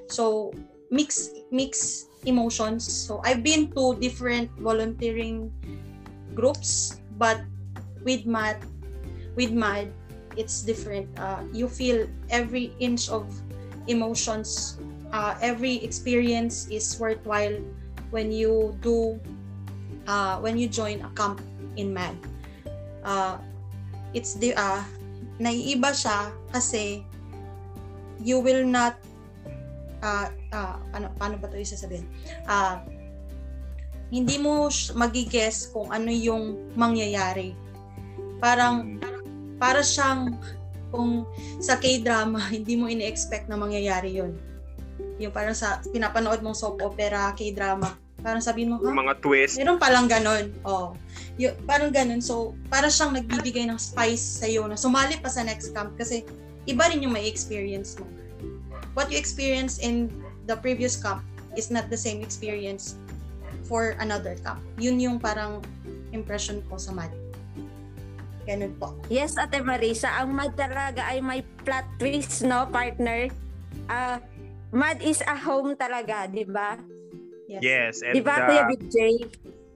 So 0.09 0.55
mix 0.91 1.31
mix 1.51 2.07
emotions. 2.25 2.87
So 2.87 3.21
i've 3.25 3.43
been 3.43 3.71
to 3.75 3.99
different 3.99 4.51
volunteering 4.59 5.53
groups 6.35 7.01
but 7.19 7.43
with 8.03 8.27
mad 8.27 8.59
with 9.37 9.51
mad 9.51 9.91
it's 10.35 10.67
different. 10.67 11.07
Uh, 11.15 11.47
you 11.55 11.71
feel 11.71 12.11
every 12.31 12.75
inch 12.83 13.07
of 13.07 13.23
emotions 13.87 14.79
uh, 15.15 15.39
every 15.41 15.79
experience 15.85 16.67
is 16.69 16.99
worthwhile 16.99 17.55
when 18.11 18.33
you 18.33 18.75
do 18.83 19.19
uh, 20.07 20.39
when 20.43 20.59
you 20.59 20.67
join 20.67 21.01
a 21.03 21.11
camp 21.15 21.41
in 21.77 21.95
mad 21.95 22.17
uh, 23.05 23.39
it's 24.17 24.35
the 24.41 24.57
uh, 24.57 24.83
naiiba 25.39 25.93
siya 25.95 26.33
kasi 26.51 27.05
you 28.23 28.41
will 28.41 28.65
not 28.65 28.97
uh, 30.05 30.29
uh, 30.53 30.77
ano, 30.93 31.13
paano 31.17 31.41
ba 31.41 31.49
ito 31.49 31.61
isasabihin? 31.61 32.05
Uh, 32.45 32.81
hindi 34.13 34.37
mo 34.39 34.69
magigess 34.95 35.73
kung 35.73 35.91
ano 35.91 36.13
yung 36.13 36.73
mangyayari. 36.77 37.57
Parang, 38.39 39.01
para 39.57 39.81
siyang 39.81 40.37
kung 40.93 41.27
sa 41.59 41.81
K-drama, 41.81 42.39
hindi 42.57 42.77
mo 42.79 42.87
ini-expect 42.87 43.49
na 43.49 43.59
mangyayari 43.59 44.15
yun. 44.21 44.37
Yung 45.19 45.35
parang 45.35 45.57
sa 45.57 45.83
pinapanood 45.91 46.45
mong 46.45 46.55
soap 46.55 46.79
opera, 46.85 47.35
K-drama, 47.35 48.04
parang 48.25 48.41
sabihin 48.41 48.73
mo, 48.73 48.81
Yung 48.81 48.97
mga 48.97 49.21
twist. 49.21 49.61
Meron 49.61 49.77
palang 49.77 50.09
ganun. 50.09 50.49
Oh. 50.65 50.97
Y- 51.37 51.53
parang 51.69 51.93
ganun. 51.93 52.25
So, 52.25 52.57
para 52.73 52.89
siyang 52.89 53.13
nagbibigay 53.13 53.69
ng 53.69 53.77
spice 53.77 54.41
sa 54.41 54.49
iyo 54.49 54.65
na 54.65 54.81
sumali 54.81 55.21
pa 55.21 55.29
sa 55.29 55.45
next 55.45 55.77
camp 55.77 55.93
kasi 56.01 56.25
iba 56.65 56.89
rin 56.89 57.05
yung 57.05 57.13
may 57.13 57.29
experience 57.29 58.01
mo. 58.01 58.09
What 58.97 59.13
you 59.13 59.21
experience 59.21 59.77
in 59.77 60.09
the 60.49 60.57
previous 60.57 60.97
camp 60.97 61.21
is 61.53 61.69
not 61.69 61.93
the 61.93 62.01
same 62.01 62.25
experience 62.25 62.97
for 63.69 63.93
another 64.01 64.41
camp. 64.41 64.65
Yun 64.81 64.97
yung 64.97 65.17
parang 65.21 65.61
impression 66.17 66.65
ko 66.73 66.81
sa 66.81 66.97
MAD. 66.97 67.13
Ganun 68.45 68.73
po. 68.77 68.97
Yes, 69.09 69.37
Ate 69.37 69.61
Marisa, 69.61 70.09
ang 70.17 70.33
MAD 70.33 70.57
talaga 70.57 71.05
ay 71.09 71.21
may 71.21 71.41
plot 71.65 71.85
twist, 71.97 72.45
no, 72.45 72.69
partner? 72.69 73.29
Ah, 73.89 74.21
MAD 74.73 75.01
is 75.01 75.25
a 75.25 75.37
home 75.37 75.77
talaga, 75.77 76.29
di 76.29 76.45
ba? 76.45 76.77
Yes. 77.49 77.61
Yes, 77.61 77.93
and 78.01 78.15
Di 78.17 78.21
ba, 78.25 78.37
uh, 78.41 78.47
Kuya 78.49 78.63
Big 78.73 78.83
J? 78.89 78.99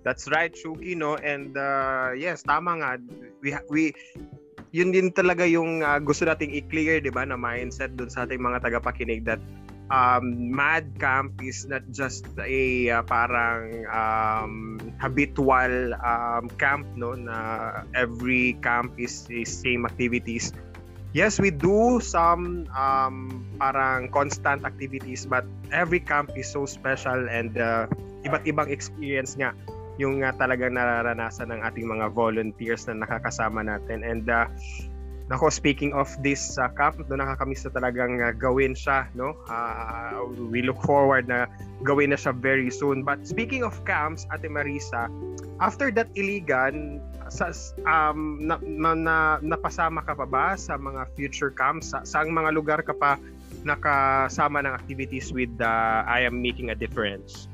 That's 0.07 0.25
right, 0.33 0.53
Shuki, 0.55 0.97
no? 0.97 1.21
And 1.21 1.53
uh, 1.53 2.17
yes, 2.17 2.41
tama 2.41 2.81
nga. 2.81 2.91
We, 3.45 3.53
we, 3.69 3.83
yun 4.73 4.93
din 4.93 5.13
talaga 5.13 5.45
yung 5.45 5.85
uh, 5.85 6.01
gusto 6.01 6.25
nating 6.25 6.55
i-clear, 6.55 7.05
di 7.05 7.13
ba, 7.13 7.29
na 7.29 7.37
mindset 7.37 7.93
dun 7.99 8.09
sa 8.09 8.25
ating 8.25 8.41
mga 8.41 8.65
tagapakinig 8.65 9.29
that 9.29 9.43
um, 9.93 10.53
Mad 10.53 10.89
Camp 10.97 11.37
is 11.45 11.69
not 11.69 11.85
just 11.93 12.25
a 12.41 12.89
uh, 12.89 13.03
parang 13.05 13.85
um, 13.93 14.81
habitual 14.97 15.93
um, 16.01 16.49
camp, 16.57 16.89
no? 16.97 17.13
Na 17.13 17.83
every 17.93 18.57
camp 18.65 18.97
is, 18.97 19.29
is 19.29 19.49
same 19.53 19.85
activities. 19.85 20.53
Yes, 21.17 21.41
we 21.41 21.49
do 21.49 22.05
some 22.05 22.69
um, 22.77 23.41
parang 23.57 24.13
constant 24.13 24.69
activities, 24.69 25.25
but 25.25 25.49
every 25.73 26.05
camp 26.05 26.37
is 26.37 26.53
so 26.53 26.69
special 26.69 27.29
and 27.33 27.57
uh, 27.57 27.89
iba't 28.29 28.45
ibang 28.45 28.69
experience 28.69 29.33
nga 29.41 29.57
yung 29.97 30.21
uh, 30.21 30.31
talagang 30.37 30.77
nararanasan 30.77 31.49
ng 31.49 31.61
ating 31.65 31.89
mga 31.89 32.13
volunteers 32.13 32.85
na 32.87 33.09
nakakasama 33.09 33.65
natin. 33.65 34.05
And 34.05 34.29
uh, 34.29 34.47
nako, 35.33 35.49
speaking 35.49 35.97
of 35.97 36.13
this 36.23 36.57
uh, 36.61 36.69
camp, 36.77 37.01
doon 37.09 37.25
nakakamiss 37.25 37.65
na 37.67 37.73
talagang 37.73 38.21
uh, 38.21 38.37
gawin 38.37 38.77
siya. 38.77 39.09
No? 39.17 39.33
Uh, 39.49 40.29
we 40.53 40.61
look 40.61 40.79
forward 40.85 41.27
na 41.27 41.49
gawin 41.89 42.13
na 42.13 42.19
siya 42.21 42.37
very 42.37 42.71
soon. 42.71 43.01
But 43.01 43.25
speaking 43.25 43.65
of 43.65 43.75
camps, 43.89 44.29
Ate 44.31 44.47
Marisa, 44.53 45.11
after 45.59 45.91
that 45.97 46.13
Iligan, 46.15 47.01
sa 47.29 47.53
um 47.85 48.41
na, 48.41 48.57
na, 48.65 48.91
na 48.93 49.17
napasama 49.41 50.03
ka 50.03 50.17
pa 50.17 50.27
ba 50.27 50.47
sa 50.57 50.77
mga 50.77 51.07
future 51.15 51.53
camps 51.53 51.93
sa 51.93 52.03
saang 52.05 52.33
mga 52.33 52.51
lugar 52.53 52.81
ka 52.83 52.93
pa 52.93 53.17
nakasama 53.65 54.61
ng 54.65 54.73
activities 54.73 55.33
with 55.33 55.53
uh, 55.61 56.05
I 56.05 56.25
am 56.25 56.41
making 56.41 56.71
a 56.73 56.77
difference 56.77 57.49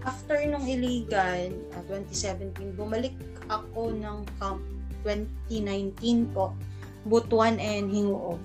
After 0.00 0.40
nung 0.48 0.64
illegal, 0.64 1.52
uh, 1.76 1.82
2017, 1.92 2.72
bumalik 2.72 3.12
ako 3.52 3.92
ng 3.92 4.24
camp 4.40 4.64
2019 5.04 6.32
po, 6.32 6.56
Butuan 7.04 7.60
and 7.60 7.92
Hinguog. 7.92 8.40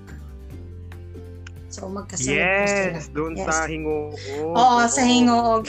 So 1.71 1.87
magkasunod 1.87 2.43
po 2.43 2.63
sila. 2.67 2.91
yes 2.95 3.07
doon 3.11 3.33
Yes. 3.39 3.47
sa 3.47 3.67
Hinguog 3.67 4.15
Oo, 4.51 4.79
sa 4.87 5.01
Hinguog. 5.03 5.63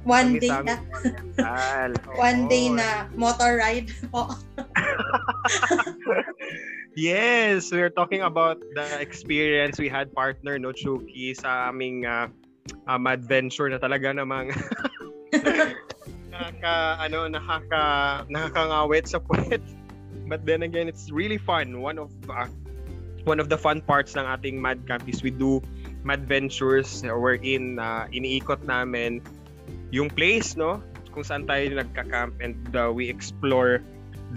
One 0.04 0.40
day 0.40 0.48
na, 0.48 0.80
one 2.16 2.48
day 2.48 2.72
na 2.72 3.04
motor 3.12 3.60
ride 3.60 3.92
po. 4.08 4.32
Yes, 6.98 7.70
we're 7.70 7.90
talking 7.90 8.22
about 8.26 8.58
the 8.74 8.98
experience 8.98 9.78
we 9.78 9.88
had 9.88 10.10
partner 10.10 10.58
no 10.58 10.74
Chucky 10.74 11.38
sa 11.38 11.70
aming 11.70 12.02
uh, 12.02 12.26
um, 12.90 13.06
adventure 13.06 13.70
na 13.70 13.78
talaga 13.78 14.10
namang 14.10 14.50
nakaka 16.34 16.74
ano 16.98 17.30
nakaka 17.30 17.82
nakakangawit 18.26 19.06
sa 19.06 19.22
puwet. 19.22 19.62
But 20.26 20.42
then 20.46 20.66
again, 20.66 20.90
it's 20.90 21.14
really 21.14 21.38
fun. 21.38 21.78
One 21.78 22.02
of 22.02 22.10
uh, 22.26 22.50
one 23.22 23.38
of 23.38 23.46
the 23.46 23.58
fun 23.58 23.86
parts 23.86 24.18
ng 24.18 24.26
ating 24.26 24.58
Mad 24.58 24.82
Camp 24.90 25.06
is 25.06 25.22
we 25.22 25.30
do 25.30 25.62
Mad 26.02 26.26
Ventures 26.26 27.06
wherein 27.06 27.78
uh, 27.78 28.10
iniikot 28.10 28.66
namin 28.66 29.22
yung 29.90 30.10
place, 30.10 30.54
no? 30.54 30.82
Kung 31.10 31.26
saan 31.26 31.46
tayo 31.46 31.66
nagka-camp 31.74 32.38
and 32.38 32.56
uh, 32.74 32.90
we 32.90 33.10
explore 33.10 33.82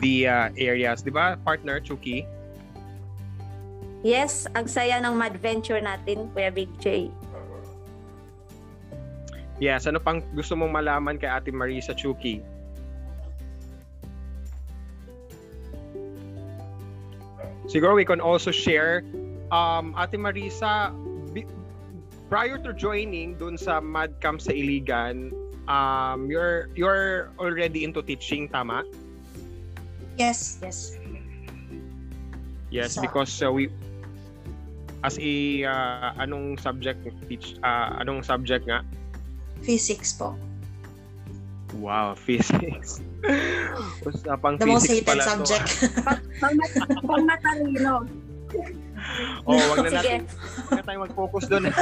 the 0.01 0.25
uh, 0.25 0.49
areas. 0.57 1.05
Di 1.05 1.13
ba, 1.13 1.37
partner, 1.45 1.77
Chucky? 1.77 2.25
Yes, 4.03 4.49
ang 4.51 4.67
saya 4.67 4.99
ng 4.99 5.15
adventure 5.21 5.79
natin, 5.79 6.27
Kuya 6.35 6.51
Big 6.51 6.67
J. 6.81 7.07
Yes, 9.63 9.87
ano 9.87 10.01
pang 10.01 10.19
gusto 10.35 10.59
mong 10.59 10.75
malaman 10.75 11.15
kay 11.15 11.29
Ate 11.29 11.53
Marisa 11.53 11.95
Chucky? 11.95 12.43
Siguro 17.69 17.95
we 17.95 18.03
can 18.03 18.19
also 18.19 18.51
share 18.51 19.07
um 19.55 19.95
Ate 19.95 20.19
Marisa 20.19 20.91
prior 22.33 22.57
to 22.57 22.73
joining 22.73 23.37
dun 23.37 23.53
sa 23.53 23.77
Mad 23.77 24.17
Camp 24.17 24.41
sa 24.41 24.49
Iligan, 24.49 25.29
um 25.69 26.25
you're 26.25 26.65
you're 26.73 27.29
already 27.37 27.85
into 27.85 28.01
teaching 28.01 28.49
tama? 28.49 28.81
Yes, 30.17 30.57
yes. 30.57 30.97
Yes, 32.73 32.97
Sa- 32.97 33.05
because 33.05 33.37
uh, 33.45 33.53
we 33.53 33.69
as 35.05 35.21
a 35.21 35.61
uh, 35.69 36.09
anong 36.25 36.57
subject 36.57 37.05
teach 37.29 37.53
uh, 37.61 38.01
anong 38.01 38.25
subject 38.25 38.65
nga? 38.65 38.81
Physics 39.61 40.17
po. 40.17 40.33
Wow, 41.77 42.17
physics. 42.25 42.97
Usapang 44.09 44.57
The 44.57 44.65
most 44.65 44.89
physics 44.89 45.05
hated 45.05 45.21
pala 45.21 45.21
to, 45.21 45.29
subject. 45.37 45.69
Pang, 46.41 46.57
pang 47.05 47.23
matalino. 47.29 48.09
Oh, 49.47 49.59
wag 49.59 49.83
na 49.83 49.99
natin. 49.99 50.23
Wag 50.71 50.79
na 50.79 50.83
tayo 50.87 50.99
mag-focus 51.03 51.43
doon. 51.51 51.67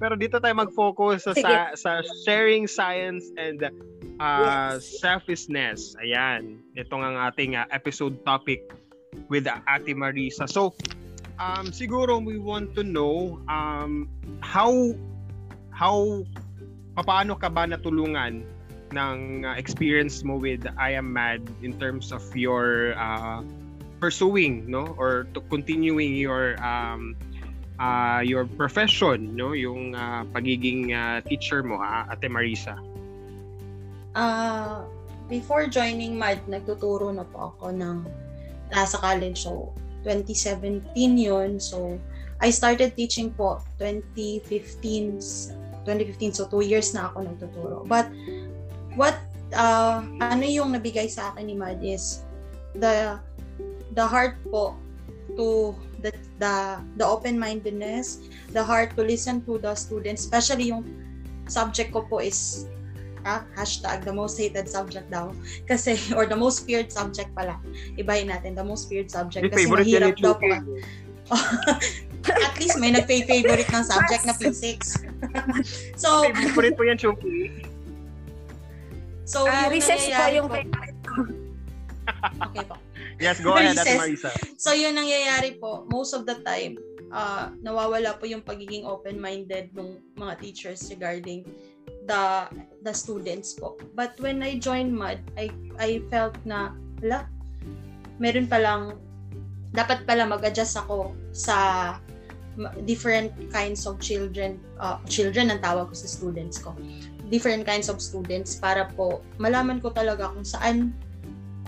Pero 0.00 0.14
dito 0.14 0.38
tayo 0.38 0.54
mag-focus 0.54 1.26
sa, 1.26 1.34
sa, 1.34 1.52
sa 1.74 1.90
sharing 2.22 2.70
science 2.70 3.34
and 3.34 3.66
uh, 4.22 4.78
selflessness. 4.78 5.98
Ayan. 5.98 6.62
Ito 6.78 6.94
nga 6.94 7.08
ang 7.10 7.18
ating 7.30 7.58
uh, 7.58 7.66
episode 7.74 8.22
topic 8.22 8.62
with 9.26 9.50
Ate 9.50 9.94
Marisa. 9.98 10.46
So, 10.46 10.74
um, 11.42 11.74
siguro 11.74 12.22
we 12.22 12.38
want 12.38 12.74
to 12.78 12.82
know 12.86 13.42
um, 13.50 14.06
how 14.40 14.94
how 15.74 16.22
paano 16.98 17.38
ka 17.38 17.50
ba 17.50 17.66
natulungan 17.66 18.42
ng 18.90 19.44
uh, 19.44 19.54
experience 19.54 20.24
mo 20.24 20.38
with 20.40 20.66
I 20.78 20.96
Am 20.98 21.12
Mad 21.12 21.44
in 21.62 21.76
terms 21.78 22.10
of 22.10 22.24
your 22.34 22.96
uh, 22.98 23.44
pursuing 23.98 24.64
no 24.70 24.94
or 24.96 25.26
to 25.34 25.42
continuing 25.50 26.14
your 26.14 26.54
um 26.62 27.18
uh, 27.78 28.22
your 28.22 28.46
profession 28.58 29.34
no 29.34 29.52
yung 29.52 29.94
uh, 29.94 30.22
pagiging 30.32 30.94
uh, 30.94 31.18
teacher 31.26 31.62
mo 31.62 31.78
uh, 31.82 32.06
Ate 32.10 32.30
Marisa 32.30 32.78
Ah, 34.18 34.82
before 35.30 35.70
joining 35.70 36.18
MAD, 36.18 36.50
nagtuturo 36.50 37.14
na 37.14 37.22
po 37.22 37.54
ako 37.54 37.70
ng 37.70 38.02
nasa 38.74 38.98
college. 38.98 39.46
So, 39.46 39.70
2017 40.02 40.90
yun. 41.14 41.62
So, 41.62 42.02
I 42.42 42.50
started 42.50 42.98
teaching 42.98 43.30
po 43.30 43.62
2015, 43.78 45.22
2015. 45.86 46.34
So, 46.34 46.50
two 46.50 46.66
years 46.66 46.90
na 46.98 47.14
ako 47.14 47.30
nagtuturo. 47.30 47.86
But, 47.86 48.10
what, 48.98 49.22
uh, 49.54 50.02
ano 50.18 50.44
yung 50.44 50.74
nabigay 50.74 51.06
sa 51.06 51.30
akin 51.30 51.46
ni 51.46 51.54
MAD 51.54 51.78
is 51.86 52.26
the, 52.74 53.22
the 53.98 54.06
heart 54.06 54.38
po 54.46 54.78
to 55.34 55.74
the, 55.98 56.14
the, 56.38 56.78
the 56.96 57.06
open-mindedness, 57.06 58.22
the 58.54 58.62
heart 58.62 58.94
to 58.94 59.02
listen 59.02 59.42
to 59.42 59.58
the 59.58 59.74
students, 59.74 60.22
especially 60.22 60.70
yung 60.70 60.86
subject 61.50 61.90
ko 61.90 62.06
po 62.06 62.22
is 62.22 62.70
ah, 63.26 63.42
hashtag 63.58 64.06
the 64.06 64.14
most 64.14 64.38
hated 64.38 64.70
subject 64.70 65.10
daw. 65.10 65.34
Kasi, 65.70 65.98
or 66.14 66.30
the 66.30 66.38
most 66.38 66.62
feared 66.62 66.94
subject 66.94 67.34
pala. 67.34 67.58
Ibahin 67.98 68.30
natin, 68.30 68.54
the 68.54 68.62
most 68.62 68.86
feared 68.86 69.10
subject. 69.10 69.50
May 69.50 69.66
Kasi 69.66 69.74
mahirap 69.74 70.14
daw 70.22 70.38
po. 70.38 70.46
At 72.28 72.54
least 72.62 72.78
may 72.78 72.94
nagpa-favorite 72.94 73.66
ng 73.66 73.84
subject 73.84 74.22
na 74.26 74.34
physics. 74.38 74.94
so, 76.02 76.30
favorite 76.30 76.78
po 76.78 76.86
yan 76.86 76.96
Chucky 76.96 77.66
so 79.28 79.44
Ah, 79.44 79.68
yung 79.68 79.76
recess 79.76 80.08
po 80.08 80.24
yung 80.32 80.48
favorite 80.48 81.00
ko. 81.04 81.20
okay 82.48 82.64
po. 82.64 82.87
Yes 83.18 83.38
go 83.42 83.54
ahead 83.58 83.78
Ate. 83.78 83.98
Marisa 83.98 84.30
So, 84.58 84.74
yun 84.74 84.98
nangyayari 84.98 85.58
po, 85.62 85.86
most 85.86 86.14
of 86.14 86.26
the 86.26 86.42
time, 86.42 86.78
uh, 87.14 87.54
nawawala 87.62 88.18
po 88.18 88.26
yung 88.26 88.42
pagiging 88.42 88.82
open-minded 88.84 89.70
ng 89.74 90.02
mga 90.18 90.34
teachers 90.42 90.90
regarding 90.90 91.46
the 92.08 92.48
the 92.82 92.92
students 92.94 93.54
po. 93.54 93.76
But 93.94 94.16
when 94.18 94.42
I 94.42 94.58
joined 94.58 94.90
MUD, 94.96 95.20
I, 95.36 95.52
I 95.78 96.02
felt 96.08 96.34
na, 96.42 96.74
wala, 97.04 97.28
meron 98.18 98.48
palang, 98.48 98.96
dapat 99.70 100.08
pala 100.08 100.24
mag-adjust 100.24 100.80
ako 100.80 101.12
sa 101.30 101.94
different 102.82 103.30
kinds 103.54 103.86
of 103.86 104.02
children, 104.02 104.58
uh, 104.82 104.98
children 105.06 105.54
ang 105.54 105.62
tawag 105.62 105.92
ko 105.92 105.94
sa 105.94 106.08
students 106.10 106.58
ko. 106.58 106.74
Different 107.30 107.62
kinds 107.68 107.86
of 107.92 108.00
students 108.00 108.56
para 108.56 108.88
po 108.96 109.22
malaman 109.38 109.78
ko 109.78 109.92
talaga 109.92 110.32
kung 110.32 110.42
saan 110.42 110.96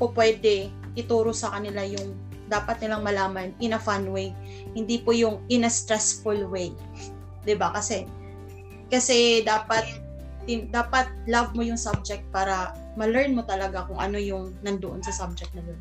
ko 0.00 0.10
pwede 0.16 0.72
ituro 0.98 1.30
sa 1.30 1.54
kanila 1.54 1.84
yung 1.86 2.16
dapat 2.50 2.82
nilang 2.82 3.06
malaman 3.06 3.54
in 3.62 3.78
a 3.78 3.80
fun 3.80 4.10
way. 4.10 4.34
Hindi 4.74 4.98
po 4.98 5.14
yung 5.14 5.38
in 5.46 5.62
a 5.66 5.70
stressful 5.70 6.50
way. 6.50 6.74
'Di 7.46 7.54
ba? 7.54 7.70
Kasi 7.70 8.06
kasi 8.90 9.46
dapat 9.46 9.86
dapat 10.74 11.06
love 11.30 11.54
mo 11.54 11.62
yung 11.62 11.78
subject 11.78 12.26
para 12.34 12.74
ma-learn 12.98 13.38
mo 13.38 13.46
talaga 13.46 13.86
kung 13.86 14.02
ano 14.02 14.18
yung 14.18 14.50
nandoon 14.66 14.98
sa 14.98 15.14
subject 15.14 15.54
na 15.54 15.62
yun. 15.62 15.78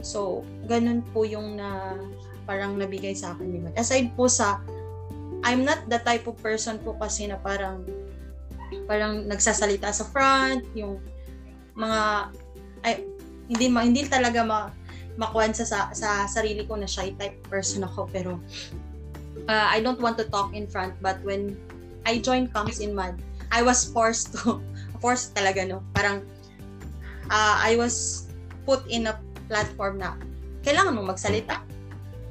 So, 0.00 0.40
ganun 0.64 1.04
po 1.12 1.28
yung 1.28 1.60
na 1.60 2.00
parang 2.48 2.80
nabigay 2.80 3.12
sa 3.12 3.36
akin 3.36 3.52
ni 3.52 3.58
Matt. 3.60 3.76
Aside 3.76 4.16
po 4.16 4.26
sa 4.32 4.64
I'm 5.44 5.66
not 5.66 5.90
the 5.90 6.00
type 6.00 6.24
of 6.24 6.38
person 6.40 6.80
po 6.80 6.96
kasi 6.96 7.28
na 7.28 7.36
parang 7.36 7.84
parang 8.88 9.28
nagsasalita 9.28 9.92
sa 9.92 10.08
front, 10.08 10.64
yung 10.72 11.02
mga 11.76 12.32
ay 12.82 13.04
hindi 13.52 13.68
ma, 13.68 13.84
hindi 13.84 14.08
talaga 14.08 14.40
ma 14.40 14.72
makuan 15.20 15.52
sa, 15.52 15.68
sa 15.68 15.92
sa 15.92 16.24
sarili 16.24 16.64
ko 16.64 16.80
na 16.80 16.88
shy 16.88 17.12
type 17.20 17.36
person 17.52 17.84
ako 17.84 18.08
pero 18.08 18.40
uh, 19.44 19.68
I 19.68 19.84
don't 19.84 20.00
want 20.00 20.16
to 20.16 20.26
talk 20.32 20.56
in 20.56 20.64
front 20.64 20.96
but 21.04 21.20
when 21.20 21.52
I 22.08 22.18
joined 22.24 22.56
Comes 22.56 22.80
in 22.80 22.96
Mad 22.96 23.20
I 23.52 23.60
was 23.60 23.84
forced 23.84 24.32
to 24.40 24.64
forced 25.04 25.36
talaga 25.36 25.68
no? 25.68 25.84
Parang 25.92 26.24
uh, 27.28 27.56
I 27.60 27.76
was 27.76 28.26
put 28.64 28.80
in 28.88 29.12
a 29.12 29.20
platform 29.52 30.00
na 30.00 30.16
kailangan 30.64 30.96
mo 30.96 31.04
magsalita 31.04 31.60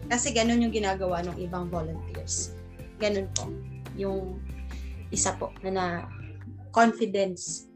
kasi 0.10 0.34
ganun 0.34 0.66
yung 0.66 0.74
ginagawa 0.76 1.24
ng 1.24 1.40
ibang 1.40 1.72
volunteers. 1.72 2.52
Ganun 3.00 3.32
po 3.32 3.48
yung 3.96 4.42
isa 5.14 5.36
po 5.38 5.54
na, 5.62 5.70
na 5.70 5.86
confidence 6.72 7.68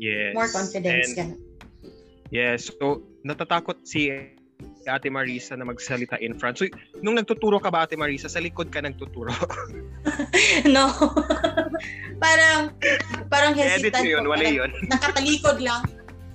yes 0.00 0.32
more 0.32 0.48
confidence 0.48 1.12
And- 1.12 1.16
ganun 1.16 1.47
Yes. 2.28 2.68
So, 2.68 3.04
natatakot 3.24 3.84
si 3.88 4.12
Ate 4.88 5.08
Marisa 5.12 5.54
na 5.54 5.64
magsalita 5.68 6.16
in 6.20 6.36
front. 6.36 6.58
So, 6.58 6.66
nung 7.00 7.16
nagtuturo 7.16 7.60
ka 7.60 7.68
ba, 7.72 7.84
Ate 7.84 7.94
Marisa, 7.94 8.28
sa 8.28 8.40
likod 8.40 8.72
ka 8.72 8.80
nagtuturo? 8.82 9.32
no. 10.74 10.88
parang 12.24 12.74
parang 13.30 13.52
Edit 13.54 13.94
hesitant 13.94 14.04
mo 14.04 14.10
yun, 14.10 14.24
wala 14.26 14.44
yun. 14.44 14.70
Nakatalikod 14.90 15.58
lang. 15.62 15.82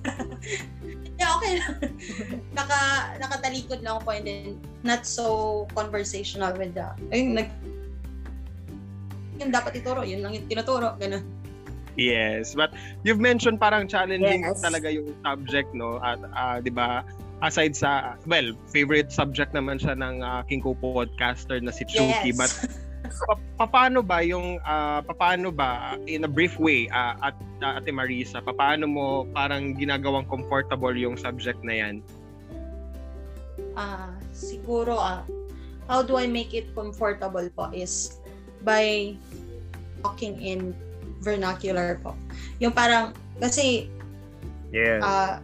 yeah, 1.20 1.30
okay 1.36 1.52
lang. 1.60 1.74
Naka, 2.56 2.80
nakatalikod 3.20 3.80
lang 3.84 4.00
ako 4.00 4.08
and 4.16 4.26
then 4.26 4.46
not 4.86 5.04
so 5.04 5.66
conversational 5.76 6.54
with 6.56 6.72
the, 6.72 6.86
ayun, 7.12 7.36
nag, 7.36 7.48
yun 9.36 9.50
dapat 9.52 9.82
ituro, 9.82 10.06
yun 10.06 10.24
lang 10.24 10.32
yung 10.32 10.46
tinuturo, 10.48 10.96
ganun. 10.96 11.22
Yes, 11.94 12.58
but 12.58 12.74
you've 13.06 13.22
mentioned 13.22 13.62
parang 13.62 13.86
challenging 13.86 14.42
Yes. 14.42 14.58
talaga 14.58 14.90
yung 14.90 15.14
subject, 15.22 15.70
no? 15.74 16.02
At, 16.02 16.18
ah, 16.34 16.58
di 16.58 16.70
ba, 16.70 17.06
aside 17.42 17.78
sa, 17.78 18.18
well, 18.26 18.50
favorite 18.66 19.14
subject 19.14 19.54
naman 19.54 19.78
siya 19.78 19.94
ng 19.94 20.22
aking 20.42 20.66
co-podcaster 20.66 21.62
na 21.62 21.70
si 21.70 21.86
Chuki. 21.86 22.34
Yes. 22.34 22.38
But 22.38 22.50
pa- 23.60 23.70
paano 23.70 24.02
ba 24.02 24.26
yung, 24.26 24.58
ah, 24.66 25.06
paano 25.06 25.54
ba, 25.54 25.94
in 26.10 26.26
a 26.26 26.30
brief 26.30 26.58
way, 26.58 26.90
ah, 26.90 27.14
at 27.22 27.36
ah, 27.62 27.78
Ate 27.78 27.94
Marisa, 27.94 28.42
paano 28.42 28.90
mo 28.90 29.06
parang 29.30 29.78
ginagawang 29.78 30.26
comfortable 30.26 30.94
yung 30.98 31.14
subject 31.14 31.62
na 31.62 31.78
yan? 31.78 31.94
Ah, 33.74 34.14
siguro 34.34 34.98
ah 34.98 35.22
how 35.86 36.02
do 36.02 36.16
I 36.16 36.26
make 36.26 36.54
it 36.54 36.72
comfortable 36.74 37.44
po 37.52 37.68
is 37.74 38.18
by 38.64 39.14
talking 40.00 40.40
in 40.40 40.72
vernacular 41.24 41.96
po. 42.04 42.12
Yung 42.60 42.76
parang 42.76 43.16
kasi 43.40 43.88
Yes. 44.74 45.00
uh, 45.06 45.38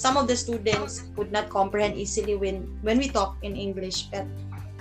some 0.00 0.16
of 0.16 0.26
the 0.26 0.34
students 0.34 1.04
could 1.14 1.30
not 1.30 1.52
comprehend 1.52 1.94
easily 1.94 2.34
when 2.34 2.64
when 2.80 2.96
we 2.96 3.06
talk 3.06 3.36
in 3.44 3.52
English 3.52 4.08
but 4.08 4.24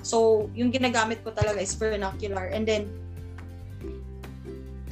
so 0.02 0.48
yung 0.56 0.72
ginagamit 0.72 1.22
ko 1.22 1.36
talaga 1.36 1.60
is 1.60 1.76
vernacular 1.76 2.50
and 2.50 2.64
then 2.64 2.88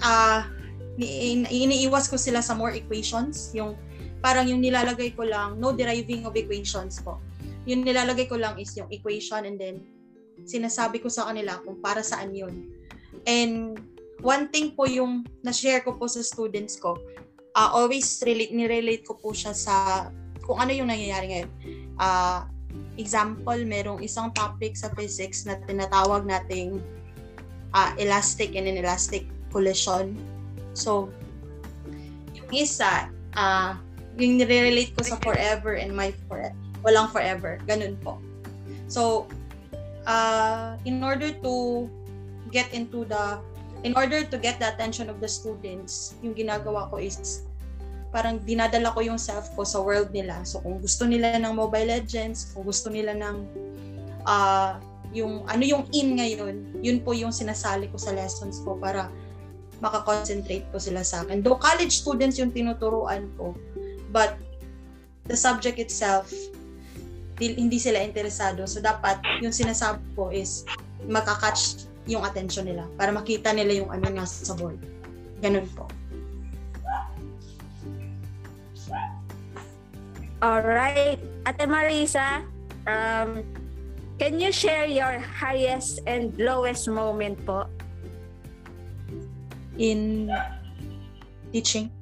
uh, 0.04 0.44
ni- 1.00 1.48
iniiwas 1.48 2.12
ko 2.12 2.20
sila 2.20 2.44
sa 2.44 2.54
more 2.54 2.76
equations 2.76 3.56
yung 3.56 3.74
parang 4.20 4.52
yung 4.52 4.60
nilalagay 4.60 5.16
ko 5.16 5.24
lang 5.24 5.56
no 5.58 5.72
deriving 5.72 6.28
of 6.28 6.36
equations 6.36 7.00
po 7.00 7.18
yung 7.64 7.88
nilalagay 7.88 8.28
ko 8.28 8.36
lang 8.36 8.60
is 8.60 8.76
yung 8.76 8.92
equation 8.92 9.48
and 9.48 9.58
then 9.58 9.80
sinasabi 10.44 11.00
ko 11.00 11.08
sa 11.08 11.32
kanila 11.32 11.58
kung 11.64 11.80
para 11.80 12.04
saan 12.04 12.36
yun 12.36 12.68
and 13.24 13.80
one 14.20 14.52
thing 14.52 14.76
po 14.76 14.86
yung 14.86 15.24
na-share 15.44 15.84
ko 15.84 15.96
po 15.96 16.08
sa 16.08 16.20
students 16.20 16.76
ko 16.76 17.00
uh, 17.56 17.70
always 17.74 18.06
relate, 18.26 18.54
nirelate 18.54 19.06
ko 19.06 19.18
po 19.18 19.34
siya 19.34 19.56
sa 19.56 20.08
kung 20.44 20.64
ano 20.64 20.72
yung 20.74 20.90
nangyayari 20.90 21.26
ngayon. 21.30 21.52
Uh, 22.00 22.48
example, 22.98 23.60
merong 23.68 24.02
isang 24.02 24.32
topic 24.34 24.76
sa 24.80 24.90
physics 24.96 25.46
na 25.46 25.60
tinatawag 25.68 26.26
nating 26.26 26.82
uh, 27.74 27.92
elastic 28.02 28.56
and 28.56 28.66
inelastic 28.66 29.30
collision. 29.54 30.18
So, 30.74 31.12
yung 32.34 32.50
isa, 32.50 33.10
uh, 33.38 33.78
yung 34.18 34.42
nire-relate 34.42 34.96
ko 34.98 35.06
sa 35.06 35.20
forever 35.22 35.78
and 35.78 35.94
my 35.94 36.16
forever. 36.28 36.56
Walang 36.82 37.12
forever. 37.12 37.60
Ganun 37.68 38.00
po. 38.02 38.18
So, 38.90 39.30
uh, 40.08 40.80
in 40.88 41.04
order 41.04 41.30
to 41.46 41.86
get 42.50 42.74
into 42.74 43.06
the 43.06 43.38
in 43.84 43.96
order 43.96 44.24
to 44.28 44.38
get 44.38 44.60
the 44.60 44.68
attention 44.68 45.08
of 45.08 45.24
the 45.24 45.28
students, 45.28 46.16
yung 46.20 46.36
ginagawa 46.36 46.92
ko 46.92 47.00
is 47.00 47.44
parang 48.10 48.42
dinadala 48.42 48.90
ko 48.92 49.06
yung 49.06 49.22
self 49.22 49.54
ko 49.54 49.62
sa 49.64 49.80
world 49.80 50.10
nila. 50.10 50.42
So 50.44 50.60
kung 50.66 50.82
gusto 50.82 51.06
nila 51.06 51.38
ng 51.38 51.54
Mobile 51.54 52.02
Legends, 52.02 52.52
kung 52.52 52.66
gusto 52.66 52.90
nila 52.90 53.14
ng 53.14 53.36
uh, 54.26 54.82
yung 55.14 55.46
ano 55.46 55.64
yung 55.64 55.84
in 55.94 56.18
ngayon, 56.18 56.56
yun 56.82 56.98
po 57.02 57.14
yung 57.14 57.34
sinasali 57.34 57.90
ko 57.90 57.98
sa 58.02 58.14
lessons 58.14 58.62
ko 58.66 58.78
para 58.78 59.08
makakoncentrate 59.80 60.68
po 60.74 60.82
sila 60.82 61.06
sa 61.06 61.24
akin. 61.24 61.40
Though 61.40 61.56
college 61.56 62.04
students 62.04 62.36
yung 62.36 62.52
tinuturuan 62.52 63.32
ko, 63.40 63.56
but 64.12 64.36
the 65.30 65.38
subject 65.38 65.80
itself, 65.80 66.28
hindi 67.40 67.80
sila 67.80 68.04
interesado. 68.04 68.68
So 68.68 68.84
dapat 68.84 69.24
yung 69.40 69.56
sinasabi 69.56 70.04
ko 70.18 70.34
is 70.34 70.68
makakatch 71.08 71.89
yung 72.10 72.26
attention 72.26 72.66
nila 72.66 72.90
para 72.98 73.14
makita 73.14 73.54
nila 73.54 73.86
yung 73.86 73.90
ano 73.94 74.10
nasa 74.10 74.42
sa 74.42 74.58
board. 74.58 74.82
Ganun 75.46 75.70
po. 75.78 75.86
All 80.42 80.66
right. 80.66 81.22
Ate 81.46 81.70
Marisa, 81.70 82.42
um, 82.90 83.46
can 84.18 84.42
you 84.42 84.50
share 84.50 84.90
your 84.90 85.22
highest 85.22 86.02
and 86.10 86.34
lowest 86.42 86.90
moment 86.90 87.38
po? 87.46 87.70
In 89.78 90.34
teaching? 91.54 91.94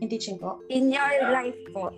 In 0.00 0.06
teaching 0.08 0.38
po? 0.38 0.62
In 0.70 0.94
your 0.94 1.28
life 1.34 1.58
po. 1.74 1.90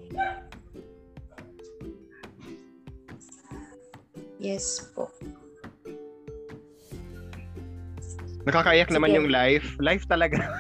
Yes 4.43 4.91
po. 4.97 5.12
Nakakaiyak 8.43 8.91
Sige. 8.91 8.99
naman 8.99 9.15
yung 9.15 9.31
life. 9.31 9.79
Life 9.79 10.03
talaga. 10.11 10.43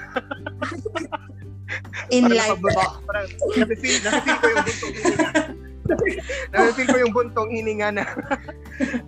In 2.14 2.28
Parang 2.28 2.36
life 2.36 2.60
po. 2.60 2.68
Parang 3.08 3.26
nafe-feel, 3.56 3.98
nafe-feel 4.04 4.38
ko 4.38 4.46
yung 4.46 4.60
buntong 4.60 4.92
hininga. 4.92 5.30
nafe-feel 6.52 6.88
ko 6.88 6.98
yung 7.00 7.14
buntong 7.14 7.50
hininga 7.50 7.88
na, 7.96 8.04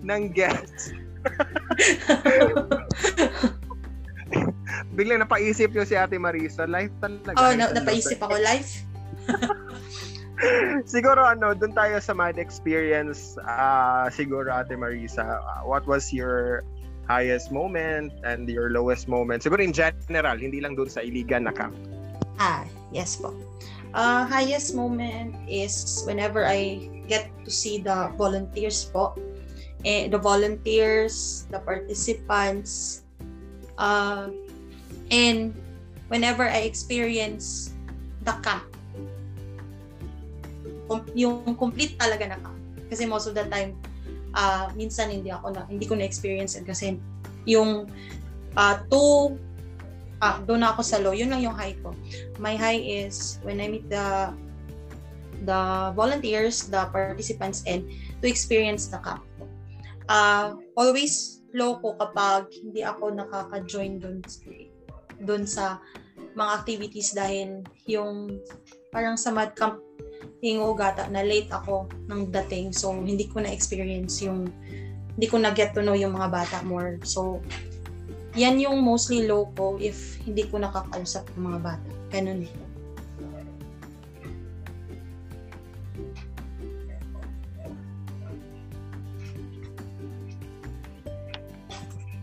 ng 0.01 0.33
guests. 0.33 0.93
Biglang 4.97 5.23
napaisip 5.23 5.71
yung 5.75 5.87
si 5.87 5.95
Ate 5.95 6.17
Marisa. 6.17 6.67
Life 6.67 6.91
talaga. 6.99 7.37
Oh, 7.37 7.53
na, 7.53 7.71
napaisip 7.71 8.19
ako. 8.19 8.35
Life? 8.41 8.83
siguro 10.83 11.23
ano, 11.23 11.55
doon 11.55 11.71
tayo 11.71 11.95
sa 12.03 12.11
mad 12.11 12.35
experience. 12.35 13.39
ah 13.47 14.11
siguro 14.11 14.51
Ate 14.51 14.75
Marisa, 14.75 15.23
ah, 15.23 15.63
what 15.63 15.87
was 15.87 16.11
your 16.11 16.67
highest 17.07 17.53
moment 17.53 18.13
and 18.25 18.49
your 18.49 18.69
lowest 18.69 19.07
moment? 19.07 19.41
Siguro 19.41 19.61
in 19.61 19.73
general, 19.73 20.37
hindi 20.37 20.61
lang 20.61 20.75
doon 20.75 20.89
sa 20.89 21.01
Iligan 21.01 21.45
na 21.45 21.53
camp. 21.53 21.73
Ah, 22.37 22.65
yes 22.91 23.15
po. 23.15 23.31
Uh, 23.95 24.27
highest 24.27 24.75
moment 24.75 25.31
is 25.47 26.03
whenever 26.03 26.43
I 26.43 26.91
get 27.07 27.31
to 27.47 27.51
see 27.51 27.79
the 27.79 28.11
volunteers 28.19 28.91
po. 28.91 29.15
Eh, 29.87 30.09
the 30.11 30.19
volunteers, 30.19 31.45
the 31.53 31.61
participants, 31.61 33.05
uh, 33.77 34.27
and 35.13 35.53
whenever 36.09 36.43
I 36.43 36.65
experience 36.67 37.71
the 38.25 38.33
camp. 38.43 38.65
Yung 41.15 41.55
complete 41.55 41.95
talaga 41.95 42.33
na 42.33 42.37
camp. 42.41 42.59
Kasi 42.91 43.05
most 43.05 43.31
of 43.31 43.37
the 43.37 43.45
time, 43.47 43.77
uh, 44.35 44.69
minsan 44.75 45.09
hindi 45.09 45.31
ako 45.31 45.55
na, 45.55 45.61
hindi 45.65 45.87
ko 45.87 45.95
na-experience 45.95 46.59
it 46.59 46.67
kasi 46.67 46.99
yung 47.47 47.87
uh, 48.59 48.75
two 48.91 49.39
ah, 50.19 50.39
doon 50.43 50.63
na 50.63 50.71
ako 50.75 50.81
sa 50.83 50.97
low. 51.01 51.15
Yun 51.15 51.31
lang 51.31 51.41
yung 51.43 51.55
high 51.55 51.75
ko. 51.83 51.91
My 52.39 52.55
high 52.55 52.79
is 52.79 53.39
when 53.43 53.59
I 53.59 53.67
meet 53.71 53.87
the 53.87 54.31
the 55.43 55.91
volunteers, 55.93 56.71
the 56.71 56.87
participants, 56.89 57.61
and 57.67 57.85
to 58.21 58.25
experience 58.25 58.87
the 58.87 58.97
camp. 59.03 59.21
Uh, 60.07 60.55
always 60.77 61.45
low 61.53 61.77
ko 61.81 61.93
kapag 61.97 62.49
hindi 62.51 62.81
ako 62.81 63.13
nakaka-join 63.15 64.01
doon 64.01 64.17
doon 65.23 65.43
sa 65.47 65.79
mga 66.35 66.51
activities 66.61 67.15
dahil 67.15 67.63
yung 67.87 68.43
parang 68.91 69.15
sa 69.15 69.31
mad 69.31 69.55
camp 69.55 69.79
tingo 70.39 70.73
gata 70.73 71.07
na 71.09 71.25
late 71.25 71.49
ako 71.51 71.89
ng 72.09 72.31
dating 72.31 72.73
so 72.75 72.91
hindi 72.91 73.29
ko 73.29 73.41
na 73.41 73.51
experience 73.51 74.21
yung 74.21 74.49
hindi 75.15 75.27
ko 75.31 75.39
na 75.39 75.55
get 75.55 75.71
to 75.71 75.79
know 75.79 75.95
yung 75.95 76.13
mga 76.13 76.29
bata 76.29 76.57
more 76.67 76.99
so 77.07 77.39
yan 78.35 78.59
yung 78.59 78.83
mostly 78.83 79.23
low 79.23 79.47
ko 79.55 79.79
if 79.79 80.19
hindi 80.27 80.43
ko 80.51 80.59
nakakausap 80.59 81.23
ng 81.39 81.43
mga 81.47 81.59
bata. 81.63 81.89
Ganun 82.11 82.43
eh. 82.43 82.53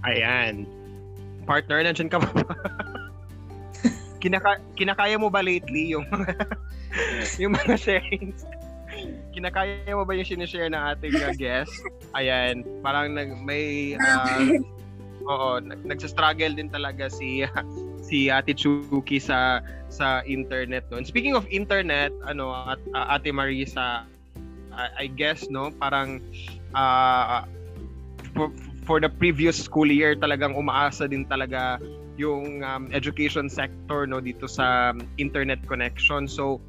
Ayan. 0.04 0.68
Partner, 1.48 1.80
nandiyan 1.80 2.12
ka 2.12 2.20
ba? 2.20 2.28
Kinaka 4.22 4.60
kinakaya 4.76 5.16
mo 5.16 5.32
ba 5.32 5.40
lately 5.40 5.96
yung 5.96 6.04
yung 7.40 7.57
mga 7.57 7.74
sharings? 7.78 8.44
Kinakaya 9.33 9.96
mo 9.96 10.05
ba 10.05 10.12
yung 10.12 10.28
sinishare 10.28 10.68
ng 10.68 10.83
ating 10.96 11.16
uh, 11.16 11.33
guest? 11.35 11.72
Ayan, 12.12 12.64
parang 12.85 13.16
nag, 13.16 13.33
may 13.40 13.96
uh, 13.96 14.61
oo, 15.24 15.61
nag- 15.64 15.85
nagsa-struggle 15.87 16.52
din 16.52 16.68
talaga 16.68 17.09
si 17.09 17.46
si 18.09 18.28
Ate 18.28 18.52
Chuki 18.52 19.16
sa 19.16 19.64
sa 19.88 20.20
internet 20.28 20.85
noon. 20.92 21.05
Speaking 21.09 21.33
of 21.33 21.48
internet, 21.48 22.12
ano 22.28 22.52
at 22.52 22.81
uh, 22.92 23.14
Ate 23.16 23.33
Marisa, 23.33 24.05
I, 24.72 25.05
I 25.05 25.07
guess 25.09 25.48
no, 25.48 25.72
parang 25.81 26.20
uh, 26.76 27.44
for, 28.37 28.52
for 28.85 28.98
the 29.00 29.09
previous 29.09 29.57
school 29.57 29.88
year 29.88 30.16
talagang 30.16 30.57
umaasa 30.57 31.09
din 31.09 31.24
talaga 31.24 31.81
yung 32.20 32.61
um, 32.61 32.92
education 32.92 33.48
sector 33.48 34.05
no 34.05 34.20
dito 34.20 34.44
sa 34.44 34.92
um, 34.92 35.00
internet 35.16 35.61
connection. 35.64 36.28
So 36.28 36.61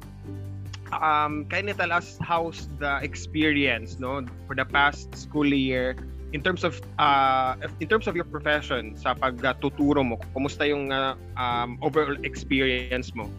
um 1.00 1.44
can 1.46 1.66
you 1.66 1.74
tell 1.74 1.90
us 1.90 2.18
how's 2.20 2.68
the 2.78 2.98
experience 3.02 3.98
no 3.98 4.22
for 4.46 4.54
the 4.54 4.64
past 4.64 5.10
school 5.14 5.46
year 5.46 5.96
in 6.32 6.42
terms 6.42 6.62
of 6.62 6.80
uh 6.98 7.54
in 7.80 7.88
terms 7.88 8.06
of 8.06 8.14
your 8.14 8.26
profession 8.26 8.94
sa 8.98 9.14
pagtuturo 9.14 10.02
mo 10.02 10.18
kumusta 10.34 10.66
yung 10.66 10.90
uh, 10.90 11.14
um, 11.38 11.78
overall 11.82 12.18
experience 12.26 13.14
mo 13.14 13.30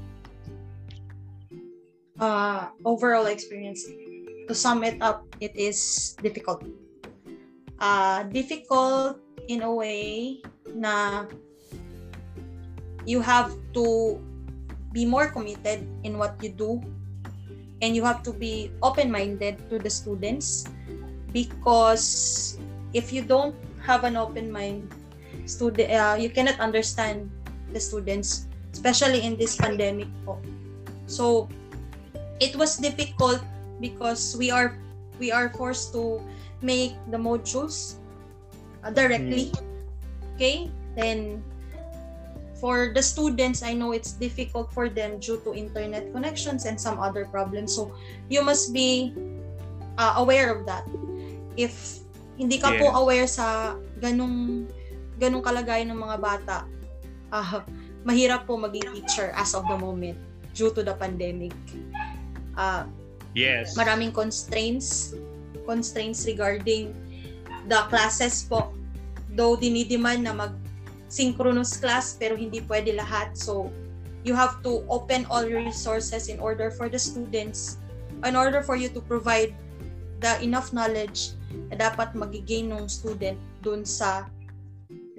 Uh, 2.15 2.71
overall 2.87 3.27
experience, 3.27 3.83
to 4.47 4.55
sum 4.55 4.83
it 4.87 4.95
up, 5.03 5.27
it 5.43 5.51
is 5.55 6.15
difficult. 6.23 6.63
Uh, 7.79 8.23
difficult 8.31 9.19
in 9.51 9.67
a 9.67 9.71
way 9.71 10.39
na 10.71 11.27
you 13.03 13.19
have 13.19 13.51
to 13.75 14.15
be 14.95 15.03
more 15.03 15.27
committed 15.27 15.83
in 16.07 16.15
what 16.15 16.39
you 16.39 16.47
do 16.55 16.79
and 17.85 17.93
you 17.93 18.01
have 18.01 18.25
to 18.25 18.33
be 18.33 18.73
open-minded 18.81 19.61
to 19.69 19.77
the 19.77 19.89
students 19.89 20.65
because 21.29 22.57
if 22.97 23.13
you 23.13 23.21
don't 23.21 23.53
have 23.85 24.01
an 24.01 24.17
open 24.17 24.49
mind 24.49 24.89
student 25.45 25.93
uh, 25.93 26.17
you 26.17 26.33
cannot 26.33 26.57
understand 26.57 27.29
the 27.69 27.79
students 27.79 28.49
especially 28.73 29.21
in 29.21 29.37
this 29.37 29.53
pandemic 29.53 30.09
po. 30.25 30.41
so 31.05 31.45
it 32.41 32.57
was 32.57 32.81
difficult 32.81 33.37
because 33.77 34.33
we 34.41 34.49
are 34.49 34.73
we 35.19 35.31
are 35.31 35.49
forced 35.53 35.93
to 35.93 36.19
make 36.61 36.95
the 37.11 37.17
modules 37.17 38.01
uh, 38.83 38.91
directly. 38.91 39.51
Okay? 40.35 40.71
Then 40.95 41.43
for 42.65 42.89
the 42.97 43.03
students 43.05 43.61
i 43.61 43.77
know 43.77 43.93
it's 43.93 44.17
difficult 44.17 44.73
for 44.73 44.89
them 44.89 45.21
due 45.21 45.37
to 45.45 45.53
internet 45.53 46.09
connections 46.09 46.65
and 46.65 46.81
some 46.81 46.97
other 46.97 47.29
problems. 47.29 47.77
So 47.77 47.93
you 48.25 48.41
must 48.41 48.73
be 48.73 49.13
uh, 50.01 50.17
aware 50.17 50.49
of 50.49 50.65
that. 50.65 50.81
If 51.53 52.01
hindi 52.41 52.57
ka 52.57 52.73
po 52.81 52.89
Yeah. 52.89 52.97
aware 52.97 53.27
sa 53.29 53.77
ganung 54.01 54.65
ganung 55.21 55.45
kalagayan 55.45 55.93
ng 55.93 56.01
mga 56.01 56.17
bata 56.17 56.65
ah 57.29 57.61
mahirap 58.01 58.49
po 58.49 58.57
maging 58.57 58.97
teacher 58.97 59.29
as 59.37 59.53
of 59.53 59.69
the 59.69 59.77
moment 59.77 60.17
due 60.57 60.73
to 60.73 60.81
the 60.81 60.97
pandemic. 60.97 61.53
Uh, 62.57 62.89
yes. 63.37 63.77
maraming 63.77 64.09
constraints 64.09 65.13
constraints 65.69 66.25
regarding 66.25 66.97
the 67.69 67.77
classes 67.93 68.41
po. 68.49 68.73
Though 69.37 69.53
dinidemand 69.53 70.25
na 70.25 70.33
mag 70.33 70.64
synchronous 71.07 71.77
class 71.77 72.17
pero 72.17 72.33
hindi 72.33 72.61
pwede 72.65 72.95
lahat 72.97 73.33
so 73.37 73.69
you 74.25 74.33
have 74.33 74.57
to 74.65 74.81
open 74.89 75.23
all 75.29 75.45
your 75.45 75.61
resources 75.61 76.27
in 76.27 76.41
order 76.41 76.73
for 76.73 76.89
the 76.89 76.97
students 76.97 77.77
in 78.25 78.33
order 78.33 78.63
for 78.63 78.73
you 78.73 78.89
to 78.89 79.01
provide 79.03 79.53
the 80.23 80.39
enough 80.41 80.71
knowledge 80.71 81.35
na 81.69 81.75
dapat 81.77 82.15
magigain 82.15 82.71
ng 82.71 82.87
student 82.87 83.37
dun 83.59 83.83
sa 83.83 84.25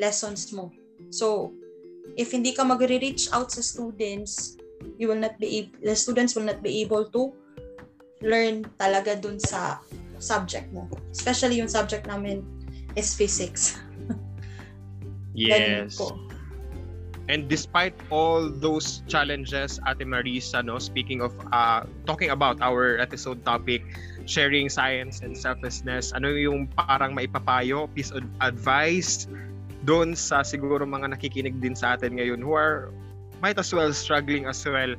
lessons 0.01 0.53
mo. 0.53 0.73
So, 1.13 1.53
if 2.17 2.33
hindi 2.33 2.53
ka 2.53 2.65
magre-reach 2.65 3.29
out 3.33 3.53
sa 3.53 3.61
students, 3.61 4.57
you 4.97 5.09
will 5.09 5.21
not 5.21 5.37
be 5.39 5.65
ab- 5.65 5.77
the 5.81 5.97
students 5.97 6.37
will 6.37 6.47
not 6.47 6.61
be 6.61 6.81
able 6.85 7.09
to 7.13 7.33
learn 8.25 8.65
talaga 8.81 9.17
dun 9.17 9.37
sa 9.41 9.81
subject 10.17 10.73
mo. 10.73 10.89
Especially 11.13 11.61
yung 11.61 11.69
subject 11.69 12.09
namin 12.09 12.45
is 12.97 13.13
physics. 13.13 13.77
Yes. 15.37 16.01
And 17.29 17.51
despite 17.51 17.93
all 18.09 18.49
those 18.49 19.03
challenges, 19.11 19.83
Ate 19.85 20.07
Marisa, 20.07 20.65
no, 20.65 20.79
speaking 20.79 21.21
of 21.21 21.35
uh, 21.53 21.85
talking 22.07 22.31
about 22.31 22.63
our 22.63 22.99
episode 23.03 23.45
topic, 23.45 23.83
sharing 24.25 24.71
science 24.71 25.21
and 25.21 25.37
selflessness, 25.37 26.15
ano 26.15 26.31
yung 26.31 26.71
parang 26.73 27.19
maipapayo, 27.19 27.91
piece 27.93 28.15
of 28.15 28.23
advice 28.41 29.27
doon 29.87 30.15
sa 30.15 30.43
siguro 30.43 30.83
mga 30.87 31.15
nakikinig 31.15 31.59
din 31.63 31.75
sa 31.75 31.95
atin 31.95 32.19
ngayon 32.19 32.43
who 32.43 32.55
are 32.55 32.91
might 33.39 33.59
as 33.59 33.71
well 33.71 33.93
struggling 33.95 34.51
as 34.51 34.59
well 34.67 34.99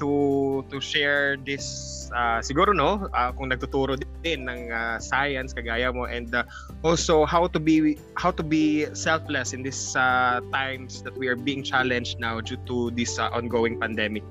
to 0.00 0.64
to 0.72 0.80
share 0.80 1.36
this 1.36 2.08
uh, 2.16 2.40
siguro 2.40 2.74
no 2.74 3.06
uh, 3.12 3.30
kung 3.36 3.52
nagtuturo 3.52 3.94
din 4.24 4.48
ng 4.48 4.72
uh, 4.72 4.96
science 4.98 5.52
kagaya 5.52 5.92
mo 5.92 6.08
and 6.08 6.32
uh, 6.34 6.42
also 6.82 7.28
how 7.28 7.46
to 7.46 7.60
be 7.60 8.00
how 8.16 8.32
to 8.32 8.42
be 8.42 8.88
selfless 8.96 9.52
in 9.52 9.62
these 9.62 9.94
uh, 9.94 10.40
times 10.50 11.04
that 11.04 11.14
we 11.14 11.28
are 11.28 11.38
being 11.38 11.62
challenged 11.62 12.18
now 12.18 12.40
due 12.40 12.58
to 12.64 12.90
this 12.96 13.20
uh, 13.20 13.30
ongoing 13.30 13.78
pandemic. 13.78 14.24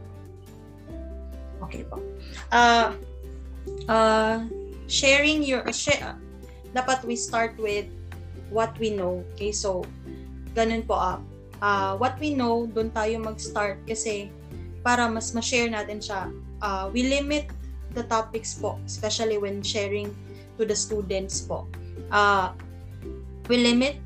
Okay 1.69 1.85
po. 1.85 2.01
Uh, 2.49 2.97
uh, 3.85 4.41
sharing 4.89 5.45
your, 5.45 5.61
uh, 5.67 5.71
share, 5.71 6.17
dapat 6.73 7.05
we 7.05 7.13
start 7.13 7.53
with 7.61 7.85
what 8.49 8.73
we 8.81 8.89
know. 8.89 9.21
Okay, 9.37 9.53
so, 9.53 9.85
ganun 10.57 10.83
po 10.85 10.97
ah. 10.97 11.17
Uh, 11.59 11.93
what 11.99 12.15
we 12.23 12.31
know, 12.31 12.65
doon 12.71 12.87
tayo 12.95 13.19
mag-start 13.19 13.83
kasi 13.83 14.31
para 14.81 15.07
mas 15.11 15.31
ma-share 15.35 15.67
natin 15.71 15.99
siya. 15.99 16.31
Uh, 16.63 16.87
we 16.91 17.07
limit 17.07 17.51
the 17.93 18.03
topics 18.05 18.55
po, 18.55 18.77
especially 18.85 19.37
when 19.37 19.63
sharing 19.63 20.11
to 20.59 20.63
the 20.63 20.75
students 20.75 21.41
po. 21.43 21.65
Uh, 22.11 22.53
we 23.47 23.59
limit 23.59 23.97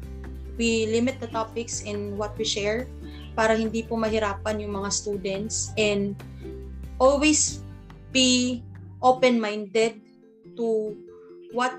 we 0.55 0.86
limit 0.89 1.17
the 1.17 1.29
topics 1.33 1.81
in 1.81 2.13
what 2.13 2.38
we 2.38 2.45
share 2.45 2.86
para 3.33 3.57
hindi 3.57 3.81
po 3.81 3.97
mahirapan 3.97 4.62
yung 4.62 4.77
mga 4.77 4.89
students 4.93 5.73
and 5.81 6.13
always 7.01 7.65
be 8.13 8.62
open-minded 9.01 9.97
to 10.53 10.93
what 11.49 11.73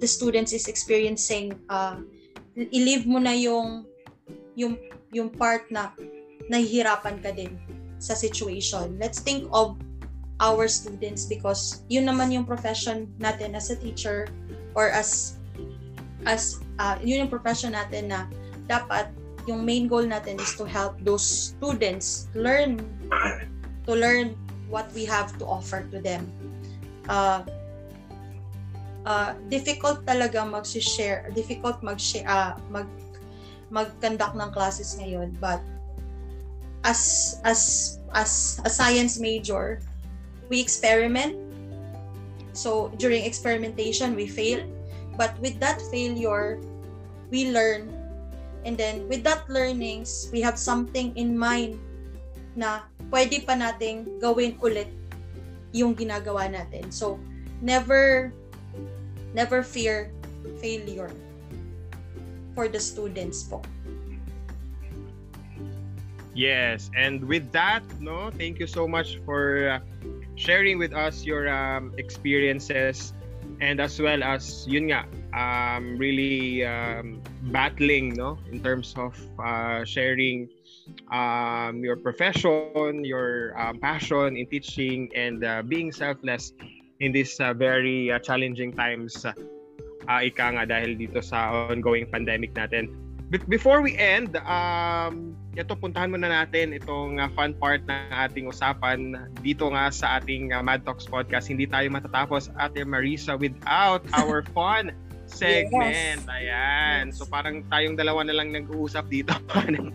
the 0.00 0.08
students 0.08 0.52
is 0.52 0.68
experiencing. 0.68 1.56
Uh, 1.72 2.04
i-leave 2.54 3.08
mo 3.08 3.16
na 3.16 3.32
yung 3.32 3.88
yung 4.52 4.76
yung 5.10 5.32
part 5.32 5.64
na 5.72 5.96
nahihirapan 6.52 7.16
ka 7.24 7.32
din 7.32 7.56
sa 8.00 8.16
situation. 8.16 8.96
Let's 8.98 9.20
think 9.20 9.46
of 9.52 9.76
our 10.40 10.66
students 10.66 11.28
because 11.28 11.84
yun 11.92 12.08
naman 12.08 12.32
yung 12.32 12.48
profession 12.48 13.12
natin 13.20 13.52
as 13.52 13.68
a 13.68 13.76
teacher 13.76 14.26
or 14.72 14.88
as 14.88 15.36
as 16.24 16.58
uh, 16.80 16.96
yun 17.04 17.28
yung 17.28 17.32
profession 17.32 17.76
natin 17.76 18.08
na 18.08 18.24
dapat 18.64 19.12
yung 19.44 19.64
main 19.64 19.84
goal 19.84 20.04
natin 20.04 20.40
is 20.40 20.56
to 20.56 20.64
help 20.64 20.96
those 21.04 21.52
students 21.52 22.28
learn 22.32 22.80
to 23.84 23.92
learn 23.92 24.32
what 24.72 24.88
we 24.96 25.04
have 25.04 25.36
to 25.36 25.44
offer 25.44 25.84
to 25.92 26.00
them. 26.00 26.24
Uh, 27.08 27.44
uh, 29.04 29.36
difficult 29.48 30.04
talaga 30.04 30.44
mag-share, 30.44 31.28
difficult 31.36 31.80
mag-share, 31.84 32.24
uh, 32.28 32.56
mag 32.72 32.88
mag-conduct 33.70 34.34
ng 34.34 34.50
classes 34.50 34.98
ngayon 34.98 35.30
but 35.38 35.62
as 36.84 37.36
as 37.44 37.98
as 38.14 38.60
a 38.64 38.70
science 38.70 39.18
major 39.20 39.80
we 40.48 40.60
experiment. 40.60 41.36
So 42.52 42.90
during 42.98 43.24
experimentation 43.24 44.16
we 44.16 44.26
fail. 44.26 44.64
But 45.16 45.38
with 45.38 45.60
that 45.60 45.80
failure 45.92 46.58
we 47.30 47.52
learn. 47.52 47.92
And 48.64 48.76
then 48.76 49.08
with 49.08 49.24
that 49.24 49.48
learnings 49.48 50.28
we 50.32 50.40
have 50.40 50.58
something 50.58 51.16
in 51.16 51.36
mind 51.36 51.78
na 52.56 52.84
pwede 53.08 53.46
pa 53.46 53.54
nating 53.56 54.20
gawin 54.20 54.58
ulit 54.60 54.90
yung 55.70 55.94
ginagawa 55.94 56.50
natin. 56.50 56.90
So 56.90 57.16
never 57.62 58.32
never 59.32 59.62
fear 59.62 60.10
failure 60.58 61.12
for 62.56 62.66
the 62.66 62.80
students 62.82 63.46
po 63.46 63.62
Yes, 66.40 66.88
and 66.96 67.20
with 67.28 67.52
that, 67.52 67.84
no, 68.00 68.32
thank 68.32 68.56
you 68.56 68.66
so 68.66 68.88
much 68.88 69.20
for 69.28 69.76
uh, 69.76 69.80
sharing 70.40 70.80
with 70.80 70.96
us 70.96 71.20
your 71.20 71.52
um, 71.52 71.92
experiences 72.00 73.12
and 73.60 73.76
as 73.76 74.00
well 74.00 74.24
as 74.24 74.64
yun 74.64 74.88
nga 74.88 75.04
um, 75.36 76.00
really 76.00 76.64
um, 76.64 77.20
battling 77.52 78.16
no 78.16 78.40
in 78.48 78.64
terms 78.64 78.96
of 78.96 79.12
uh, 79.36 79.84
sharing 79.84 80.48
um, 81.12 81.84
your 81.84 82.00
profession, 82.00 83.04
your 83.04 83.52
um, 83.60 83.76
passion 83.76 84.40
in 84.40 84.48
teaching 84.48 85.12
and 85.12 85.44
uh, 85.44 85.60
being 85.60 85.92
selfless 85.92 86.56
in 87.04 87.12
these 87.12 87.36
uh, 87.36 87.52
very 87.52 88.08
uh, 88.08 88.16
challenging 88.16 88.72
times 88.72 89.28
uh, 90.08 90.20
ika 90.24 90.56
nga 90.56 90.64
dahil 90.64 90.96
dito 90.96 91.20
sa 91.20 91.68
ongoing 91.68 92.08
pandemic 92.08 92.56
natin. 92.56 92.88
Be- 93.30 93.46
before 93.46 93.78
we 93.78 93.94
end, 93.94 94.34
um, 94.42 95.38
ito 95.54 95.78
puntahan 95.78 96.10
muna 96.10 96.26
natin 96.26 96.74
itong 96.74 97.22
uh, 97.22 97.30
fun 97.38 97.54
part 97.54 97.78
ng 97.86 98.10
ating 98.10 98.50
usapan 98.50 99.14
dito 99.38 99.70
nga 99.70 99.86
sa 99.94 100.18
ating 100.18 100.50
uh, 100.50 100.58
Mad 100.58 100.82
Talks 100.82 101.06
podcast. 101.06 101.46
Hindi 101.46 101.70
tayo 101.70 101.86
matatapos, 101.94 102.50
Ate 102.58 102.82
Marisa, 102.82 103.38
without 103.38 104.02
our 104.18 104.42
fun 104.50 104.90
segment. 105.30 106.26
Yes. 106.26 106.26
Ayan. 106.26 107.02
Yes. 107.14 107.22
So 107.22 107.26
parang 107.30 107.62
tayong 107.70 107.94
dalawa 107.94 108.26
na 108.26 108.34
lang 108.34 108.50
nag-uusap 108.50 109.06
dito. 109.06 109.30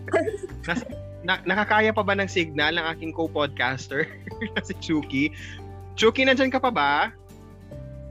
Nas, 0.68 0.80
na, 1.20 1.36
nakakaya 1.44 1.92
pa 1.92 2.00
ba 2.00 2.16
ng 2.16 2.30
signal 2.32 2.80
ng 2.80 2.86
aking 2.96 3.12
co-podcaster 3.12 4.08
na 4.56 4.64
si 4.64 4.72
Chucky? 4.80 5.28
Chucky, 5.92 6.24
nandyan 6.24 6.48
ka 6.48 6.56
pa 6.56 6.72
ba? 6.72 6.92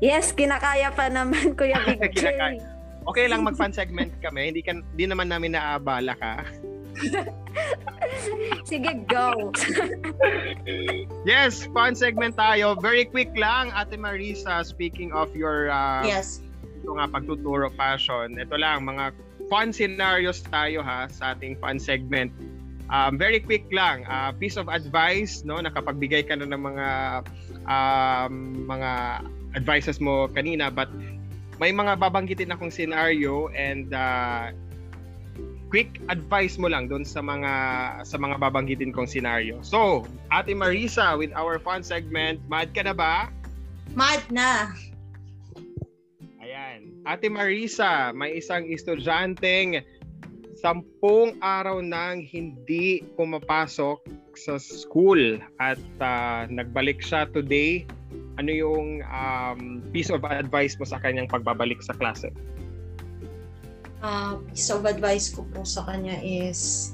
Yes, 0.06 0.36
kinakaya 0.36 0.94
pa 0.94 1.10
naman, 1.10 1.58
Kuya 1.58 1.82
Big 1.82 2.14
J. 2.14 2.62
Okay 3.06 3.26
lang 3.30 3.46
mag-fun 3.46 3.70
segment 3.70 4.10
kami. 4.22 4.50
Hindi, 4.50 4.62
kan, 4.65 4.82
hindi 4.96 5.06
naman 5.06 5.30
namin 5.30 5.54
naabala 5.54 6.18
ka. 6.18 6.41
Sige, 8.70 9.06
go. 9.06 9.52
Yes, 11.26 11.65
fun 11.74 11.94
segment 11.98 12.38
tayo. 12.38 12.78
Very 12.78 13.06
quick 13.06 13.34
lang, 13.38 13.74
Ate 13.74 13.98
Marisa, 13.98 14.62
speaking 14.65 15.10
of 15.13 15.34
your 15.34 15.74
uh, 15.74 16.06
yes 16.06 16.46
ito 16.86 16.94
nga 17.02 17.10
pagtuturo 17.10 17.74
passion. 17.74 18.38
Ito 18.38 18.62
lang, 18.62 18.86
mga 18.86 19.10
fun 19.50 19.74
scenarios 19.74 20.46
tayo 20.46 20.86
ha 20.86 21.10
sa 21.10 21.34
ating 21.34 21.58
fun 21.58 21.82
segment. 21.82 22.30
Um, 22.94 23.18
very 23.18 23.41
quick 23.41 23.65
lang, 23.74 24.06
uh, 24.06 24.30
piece 24.38 24.62
of 24.62 24.70
advice, 24.70 25.41
no, 25.41 25.58
nakapagbigay 25.58 26.30
ka 26.30 26.38
na 26.38 26.46
ng 26.46 26.62
mga 26.62 26.88
um, 27.65 28.34
mga 28.70 29.26
advices 29.58 29.98
mo 29.98 30.30
kanina, 30.30 30.70
but 30.70 30.86
may 31.60 31.72
mga 31.72 31.96
babanggitin 32.00 32.52
akong 32.52 32.72
scenario 32.72 33.48
and 33.56 33.94
uh, 33.96 34.52
quick 35.72 36.00
advice 36.08 36.56
mo 36.56 36.72
lang 36.72 36.88
doon 36.88 37.04
sa 37.04 37.20
mga 37.20 37.54
sa 38.08 38.15
mga 38.15 38.39
babanggitin 38.39 38.96
kong 38.96 39.08
scenario. 39.08 39.60
So, 39.60 40.08
Ate 40.32 40.56
Marisa 40.56 41.15
with 41.20 41.36
our 41.36 41.60
fun 41.60 41.84
segment, 41.84 42.39
mad 42.48 42.72
ka 42.72 42.84
na 42.84 42.96
ba? 42.96 43.32
mad 43.94 44.22
na 44.34 44.74
Ayan. 46.44 47.04
Ate 47.06 47.30
Marisa, 47.30 48.12
may 48.13 48.38
isang 48.38 48.65
estudyanteng 48.70 49.82
sampung 50.58 51.38
araw 51.44 51.84
nang 51.84 52.22
hindi 52.22 53.06
pumapasok 53.13 54.02
sa 54.34 54.58
school 54.58 55.38
at 55.62 55.80
ah, 56.02 56.48
nagbalik 56.50 57.04
siya 57.04 57.30
today. 57.30 57.86
Ano 58.36 58.52
yung 58.52 59.00
um, 59.08 59.80
piece 59.95 60.12
of 60.12 60.24
advice 60.28 60.76
mo 60.76 60.84
sa 60.84 61.00
kanyang 61.00 61.32
pagbabalik 61.32 61.80
sa 61.80 61.95
klase? 61.95 62.32
uh, 64.06 64.38
piece 64.54 64.69
of 64.69 64.86
advice 64.86 65.34
ko 65.34 65.41
po 65.50 65.65
sa 65.65 65.82
kanya 65.89 66.21
is 66.21 66.93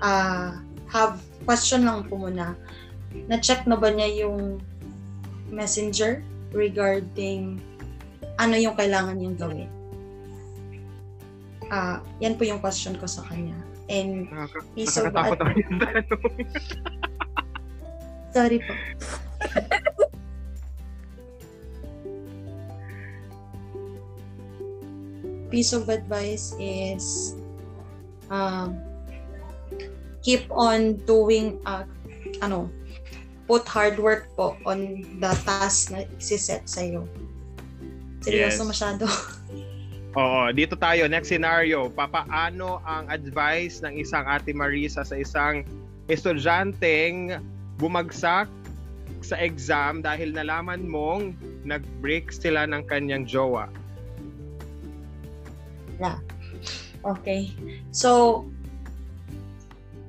uh, 0.00 0.56
have 0.88 1.20
question 1.44 1.84
lang 1.84 2.08
po 2.08 2.16
muna 2.16 2.56
na-check 3.28 3.68
na 3.68 3.76
ba 3.76 3.92
niya 3.92 4.24
yung 4.24 4.56
messenger 5.52 6.24
regarding 6.52 7.60
ano 8.40 8.56
yung 8.56 8.76
kailangan 8.76 9.16
niyang 9.20 9.36
gawin 9.36 9.70
ah 11.68 12.00
yan 12.24 12.36
po 12.40 12.48
yung 12.48 12.60
question 12.60 12.96
ko 12.96 13.04
sa 13.04 13.20
kanya 13.28 13.56
and 13.92 14.28
piece 14.72 14.96
of 14.96 15.12
Nakakatakot 15.12 15.36
ad- 15.36 15.44
ako 15.44 15.50
yung 15.60 15.76
tanong. 15.80 16.22
sorry 18.32 18.58
po 18.64 18.72
piece 25.48 25.72
of 25.72 25.88
advice 25.88 26.52
is 26.60 27.36
um, 28.30 28.76
keep 30.22 30.44
on 30.52 31.00
doing 31.08 31.56
uh, 31.64 31.84
ano 32.44 32.68
put 33.48 33.64
hard 33.64 33.96
work 33.96 34.28
po 34.36 34.60
on 34.68 35.00
the 35.18 35.32
task 35.48 35.88
na 35.88 36.04
isiset 36.20 36.68
sa 36.68 36.84
iyo. 36.84 37.08
Seryoso 38.20 38.62
Yes. 38.62 38.68
masyado. 38.68 39.04
Oo, 40.20 40.50
dito 40.52 40.76
tayo. 40.76 41.08
Next 41.08 41.32
scenario. 41.32 41.88
Papaano 41.88 42.84
ang 42.84 43.08
advice 43.08 43.80
ng 43.80 43.96
isang 43.96 44.24
Ate 44.28 44.52
Marisa 44.52 45.00
sa 45.06 45.16
isang 45.16 45.64
estudyanteng 46.12 47.40
bumagsak 47.80 48.48
sa 49.20 49.36
exam 49.38 50.00
dahil 50.02 50.32
nalaman 50.34 50.84
mong 50.84 51.36
nag-break 51.64 52.32
sila 52.34 52.66
ng 52.66 52.82
kanyang 52.88 53.24
jowa? 53.24 53.70
Okay. 57.04 57.52
So, 57.90 58.44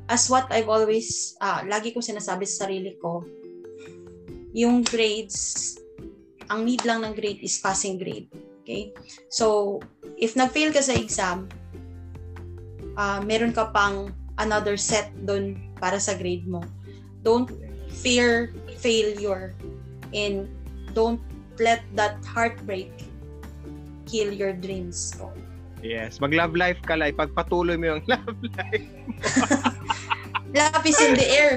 as 0.10 0.30
what 0.30 0.50
I've 0.50 0.70
always, 0.70 1.38
ah, 1.42 1.62
lagi 1.66 1.94
ko 1.94 2.02
sinasabi 2.02 2.50
sa 2.50 2.66
sarili 2.66 2.98
ko, 2.98 3.26
yung 4.54 4.82
grades, 4.82 5.78
ang 6.50 6.66
need 6.66 6.82
lang 6.82 7.06
ng 7.06 7.14
grade 7.14 7.42
is 7.46 7.62
passing 7.62 8.02
grade. 8.02 8.30
Okay? 8.66 8.94
So, 9.30 9.78
if 10.18 10.34
nag-fail 10.34 10.74
ka 10.74 10.82
sa 10.82 10.98
exam, 10.98 11.50
ah, 12.98 13.22
meron 13.22 13.54
ka 13.54 13.70
pang 13.70 14.14
another 14.42 14.80
set 14.80 15.14
doon 15.28 15.60
para 15.78 16.02
sa 16.02 16.18
grade 16.18 16.50
mo. 16.50 16.64
Don't 17.22 17.52
fear 17.90 18.56
failure 18.80 19.54
and 20.16 20.48
don't 20.96 21.20
let 21.60 21.84
that 21.94 22.24
heartbreak 22.24 22.90
kill 24.08 24.32
your 24.32 24.56
dreams. 24.56 25.14
Yes, 25.80 26.20
mag-love 26.20 26.56
life 26.56 26.80
ka 26.84 27.00
lang. 27.00 27.16
Pagpatuloy 27.16 27.80
mo 27.80 27.98
yung 27.98 28.04
love 28.12 28.38
life. 28.58 28.88
Love 30.50 30.82
is 30.86 30.98
in 30.98 31.14
the 31.14 31.30
air. 31.30 31.54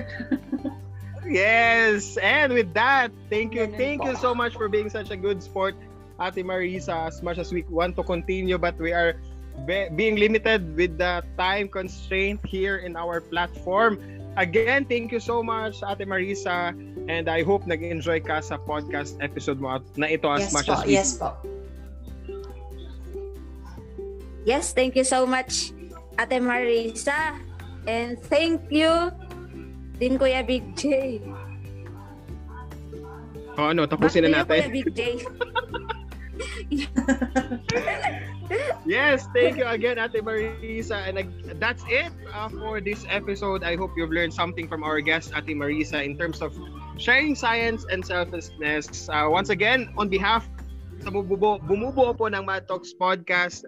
Yes! 1.25 2.19
And 2.21 2.53
with 2.53 2.75
that, 2.75 3.09
thank 3.31 3.55
you, 3.55 3.67
thank 3.79 4.05
you 4.05 4.17
so 4.17 4.35
much 4.35 4.53
for 4.53 4.69
being 4.69 4.91
such 4.91 5.11
a 5.11 5.17
good 5.17 5.43
sport, 5.43 5.75
Ate 6.21 6.45
Marisa, 6.45 7.09
as 7.09 7.23
much 7.23 7.39
as 7.39 7.53
we 7.53 7.65
want 7.73 7.97
to 7.97 8.03
continue, 8.03 8.59
but 8.59 8.77
we 8.77 8.93
are 8.93 9.17
be- 9.65 9.89
being 9.97 10.17
limited 10.17 10.77
with 10.77 10.99
the 10.99 11.25
time 11.39 11.69
constraint 11.69 12.41
here 12.45 12.85
in 12.85 12.97
our 12.97 13.21
platform. 13.21 13.97
Again, 14.37 14.85
thank 14.85 15.13
you 15.13 15.21
so 15.21 15.43
much, 15.43 15.81
Ate 15.81 16.05
Marisa, 16.05 16.77
and 17.09 17.29
I 17.29 17.43
hope 17.43 17.65
nag-enjoy 17.65 18.29
ka 18.29 18.45
sa 18.45 18.61
podcast 18.61 19.17
episode 19.25 19.57
mo 19.57 19.81
na 19.97 20.13
ito 20.13 20.29
as 20.29 20.49
yes 20.49 20.53
much 20.53 20.69
po, 20.69 20.77
as 20.77 20.85
we 20.85 20.93
yes 20.93 21.17
po. 21.17 21.33
Yes, 24.45 24.73
thank 24.75 24.97
you 24.97 25.05
so 25.05 25.27
much, 25.27 25.71
Ate 26.19 26.43
Marisa. 26.43 27.39
And 27.87 28.19
thank 28.31 28.71
you 28.71 29.11
din 29.99 30.19
Kuya 30.19 30.43
Big 30.47 30.75
J. 30.75 31.21
Oh, 33.59 33.69
ano, 33.71 33.87
tapusin 33.87 34.27
na 34.27 34.43
Back 34.43 34.67
you, 34.67 34.67
natin. 34.67 34.67
Kuya 34.67 34.71
Big 34.73 34.89
J. 34.95 35.01
Yes, 38.85 39.25
thank 39.33 39.57
you 39.57 39.65
again, 39.65 39.97
Ate 39.97 40.21
Marisa. 40.21 41.07
And 41.07 41.19
ag- 41.19 41.61
that's 41.61 41.85
it 41.89 42.13
uh, 42.35 42.49
for 42.51 42.81
this 42.81 43.07
episode. 43.09 43.65
I 43.65 43.77
hope 43.77 43.93
you've 43.97 44.13
learned 44.13 44.35
something 44.35 44.69
from 44.69 44.85
our 44.85 45.01
guest, 45.01 45.33
Ate 45.33 45.57
Marisa, 45.57 46.05
in 46.05 46.19
terms 46.19 46.43
of 46.43 46.53
sharing 46.99 47.35
science 47.35 47.87
and 47.89 48.05
selflessness. 48.05 49.09
Uh, 49.09 49.29
once 49.31 49.49
again, 49.49 49.95
on 49.97 50.11
behalf 50.11 50.45
sa 51.01 51.11
bumubuo, 51.11 51.63
bumubuo 51.63 52.13
po 52.13 52.29
ng 52.29 52.45
Mad 52.45 52.69
Talks 52.69 52.93
Podcast, 52.93 53.65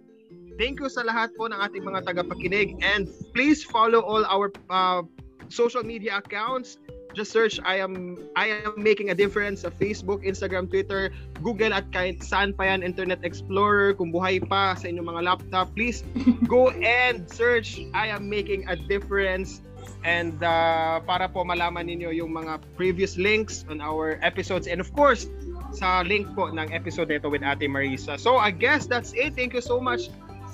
thank 0.59 0.81
you 0.81 0.89
sa 0.89 1.03
lahat 1.03 1.35
po 1.35 1.51
ng 1.51 1.59
ating 1.59 1.83
mga 1.83 2.07
tagapakinig. 2.07 2.79
And 2.83 3.11
please 3.35 3.63
follow 3.63 4.01
all 4.01 4.25
our 4.27 4.53
uh, 4.71 5.03
social 5.49 5.83
media 5.83 6.19
accounts. 6.19 6.79
Just 7.15 7.31
search 7.31 7.63
I 7.63 7.79
am 7.79 8.19
I 8.35 8.51
am 8.67 8.75
making 8.75 9.15
a 9.15 9.17
difference 9.17 9.63
sa 9.63 9.71
Facebook, 9.71 10.27
Instagram, 10.27 10.67
Twitter, 10.67 11.15
Google 11.47 11.71
at 11.71 11.87
kahit 11.95 12.27
saan 12.27 12.51
pa 12.51 12.67
yan, 12.67 12.83
Internet 12.83 13.23
Explorer, 13.23 13.95
kung 13.95 14.11
buhay 14.11 14.43
pa 14.43 14.75
sa 14.75 14.91
inyong 14.91 15.15
mga 15.15 15.23
laptop, 15.23 15.71
please 15.79 16.03
go 16.51 16.75
and 16.83 17.23
search 17.31 17.79
I 17.95 18.11
am 18.11 18.27
making 18.27 18.67
a 18.67 18.75
difference 18.75 19.63
and 20.03 20.35
uh, 20.43 20.99
para 21.07 21.31
po 21.31 21.47
malaman 21.47 21.87
ninyo 21.87 22.11
yung 22.19 22.35
mga 22.35 22.67
previous 22.75 23.15
links 23.15 23.63
on 23.71 23.79
our 23.79 24.19
episodes 24.27 24.67
and 24.67 24.83
of 24.83 24.91
course 24.91 25.31
sa 25.71 26.03
link 26.03 26.27
po 26.35 26.51
ng 26.51 26.67
episode 26.75 27.15
nito 27.15 27.31
with 27.31 27.47
Ate 27.47 27.71
Marisa. 27.71 28.19
So 28.19 28.43
I 28.43 28.51
guess 28.51 28.91
that's 28.91 29.15
it. 29.15 29.39
Thank 29.39 29.55
you 29.55 29.63
so 29.63 29.79
much 29.79 30.11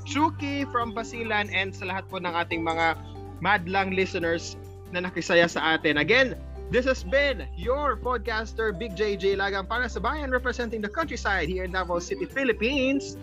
Chuki 0.09 0.67
from 0.71 0.91
Basilan 0.97 1.53
and 1.55 1.71
sa 1.71 1.87
lahat 1.87 2.09
po 2.11 2.19
ng 2.19 2.33
ating 2.33 2.65
mga 2.65 2.99
madlang 3.41 3.95
listeners 3.95 4.57
na 4.91 5.05
nakisaya 5.07 5.47
sa 5.47 5.77
atin. 5.79 6.03
Again, 6.03 6.35
this 6.73 6.85
has 6.85 7.07
been 7.07 7.47
your 7.55 7.95
podcaster 7.99 8.75
Big 8.75 8.99
JJ 8.99 9.39
Lagang 9.39 9.67
para 9.67 9.87
sa 9.87 10.03
bayan 10.03 10.35
representing 10.35 10.83
the 10.83 10.91
countryside 10.91 11.47
here 11.47 11.65
in 11.65 11.73
Davao 11.73 12.03
City, 12.03 12.27
Philippines. 12.27 13.15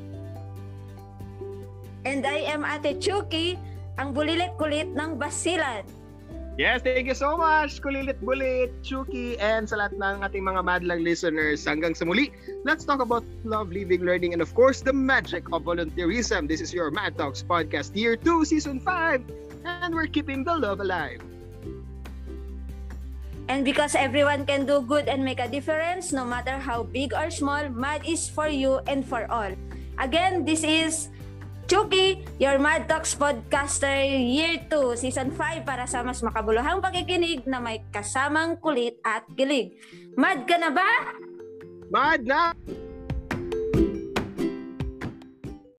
And 2.08 2.24
I 2.24 2.48
am 2.48 2.64
Ate 2.64 2.96
Chucky, 3.04 3.60
ang 4.00 4.16
bulilit-kulit 4.16 4.96
ng 4.96 5.20
Basilan. 5.20 5.84
Yes, 6.58 6.82
thank 6.82 7.06
you 7.06 7.13
so 7.13 7.38
much, 7.38 7.86
Kulilit 7.86 8.17
Bulit, 8.17 8.74
Chuki, 8.82 9.38
and 9.38 9.70
sa 9.70 9.78
lahat 9.78 9.93
ng 9.93 10.26
ating 10.26 10.41
mga 10.41 10.65
madlang 10.65 11.06
listeners. 11.06 11.62
Hanggang 11.62 11.93
sa 11.93 12.02
muli, 12.02 12.34
let's 12.65 12.82
talk 12.82 12.98
about 12.98 13.22
love, 13.46 13.70
living, 13.70 14.02
learning, 14.02 14.34
and 14.34 14.41
of 14.41 14.50
course, 14.58 14.82
the 14.82 14.89
magic 14.89 15.46
of 15.54 15.70
volunteerism. 15.70 16.50
This 16.50 16.58
is 16.58 16.74
your 16.74 16.89
Mad 16.89 17.13
Talks 17.13 17.46
Podcast, 17.46 17.93
Year 17.93 18.17
2, 18.17 18.41
Season 18.41 18.82
5, 18.82 19.22
and 19.70 19.93
we're 19.93 20.10
keeping 20.10 20.41
the 20.41 20.58
love 20.58 20.82
alive. 20.82 21.22
And 23.54 23.62
because 23.62 23.93
everyone 23.93 24.50
can 24.50 24.65
do 24.65 24.82
good 24.82 25.06
and 25.06 25.22
make 25.22 25.38
a 25.38 25.46
difference, 25.46 26.10
no 26.10 26.26
matter 26.26 26.58
how 26.58 26.89
big 26.89 27.13
or 27.13 27.30
small, 27.30 27.70
MAD 27.70 28.02
is 28.10 28.26
for 28.26 28.50
you 28.50 28.82
and 28.89 29.06
for 29.06 29.30
all. 29.30 29.54
Again, 30.02 30.41
this 30.41 30.65
is 30.65 31.13
Chucky, 31.68 32.24
your 32.40 32.64
Mad 32.64 32.88
Talks 32.88 33.12
Podcaster 33.12 34.00
Year 34.08 34.64
2, 34.72 34.96
Season 34.96 35.36
5 35.36 35.68
para 35.68 35.84
sa 35.84 36.00
mas 36.00 36.24
makabuluhang 36.24 36.80
pakikinig 36.80 37.44
na 37.44 37.60
may 37.60 37.84
kasamang 37.92 38.56
kulit 38.64 38.96
at 39.04 39.28
kilig. 39.36 39.76
Mad 40.16 40.48
ka 40.48 40.56
na 40.56 40.72
ba? 40.72 40.88
Mad 41.92 42.24
na! 42.24 42.56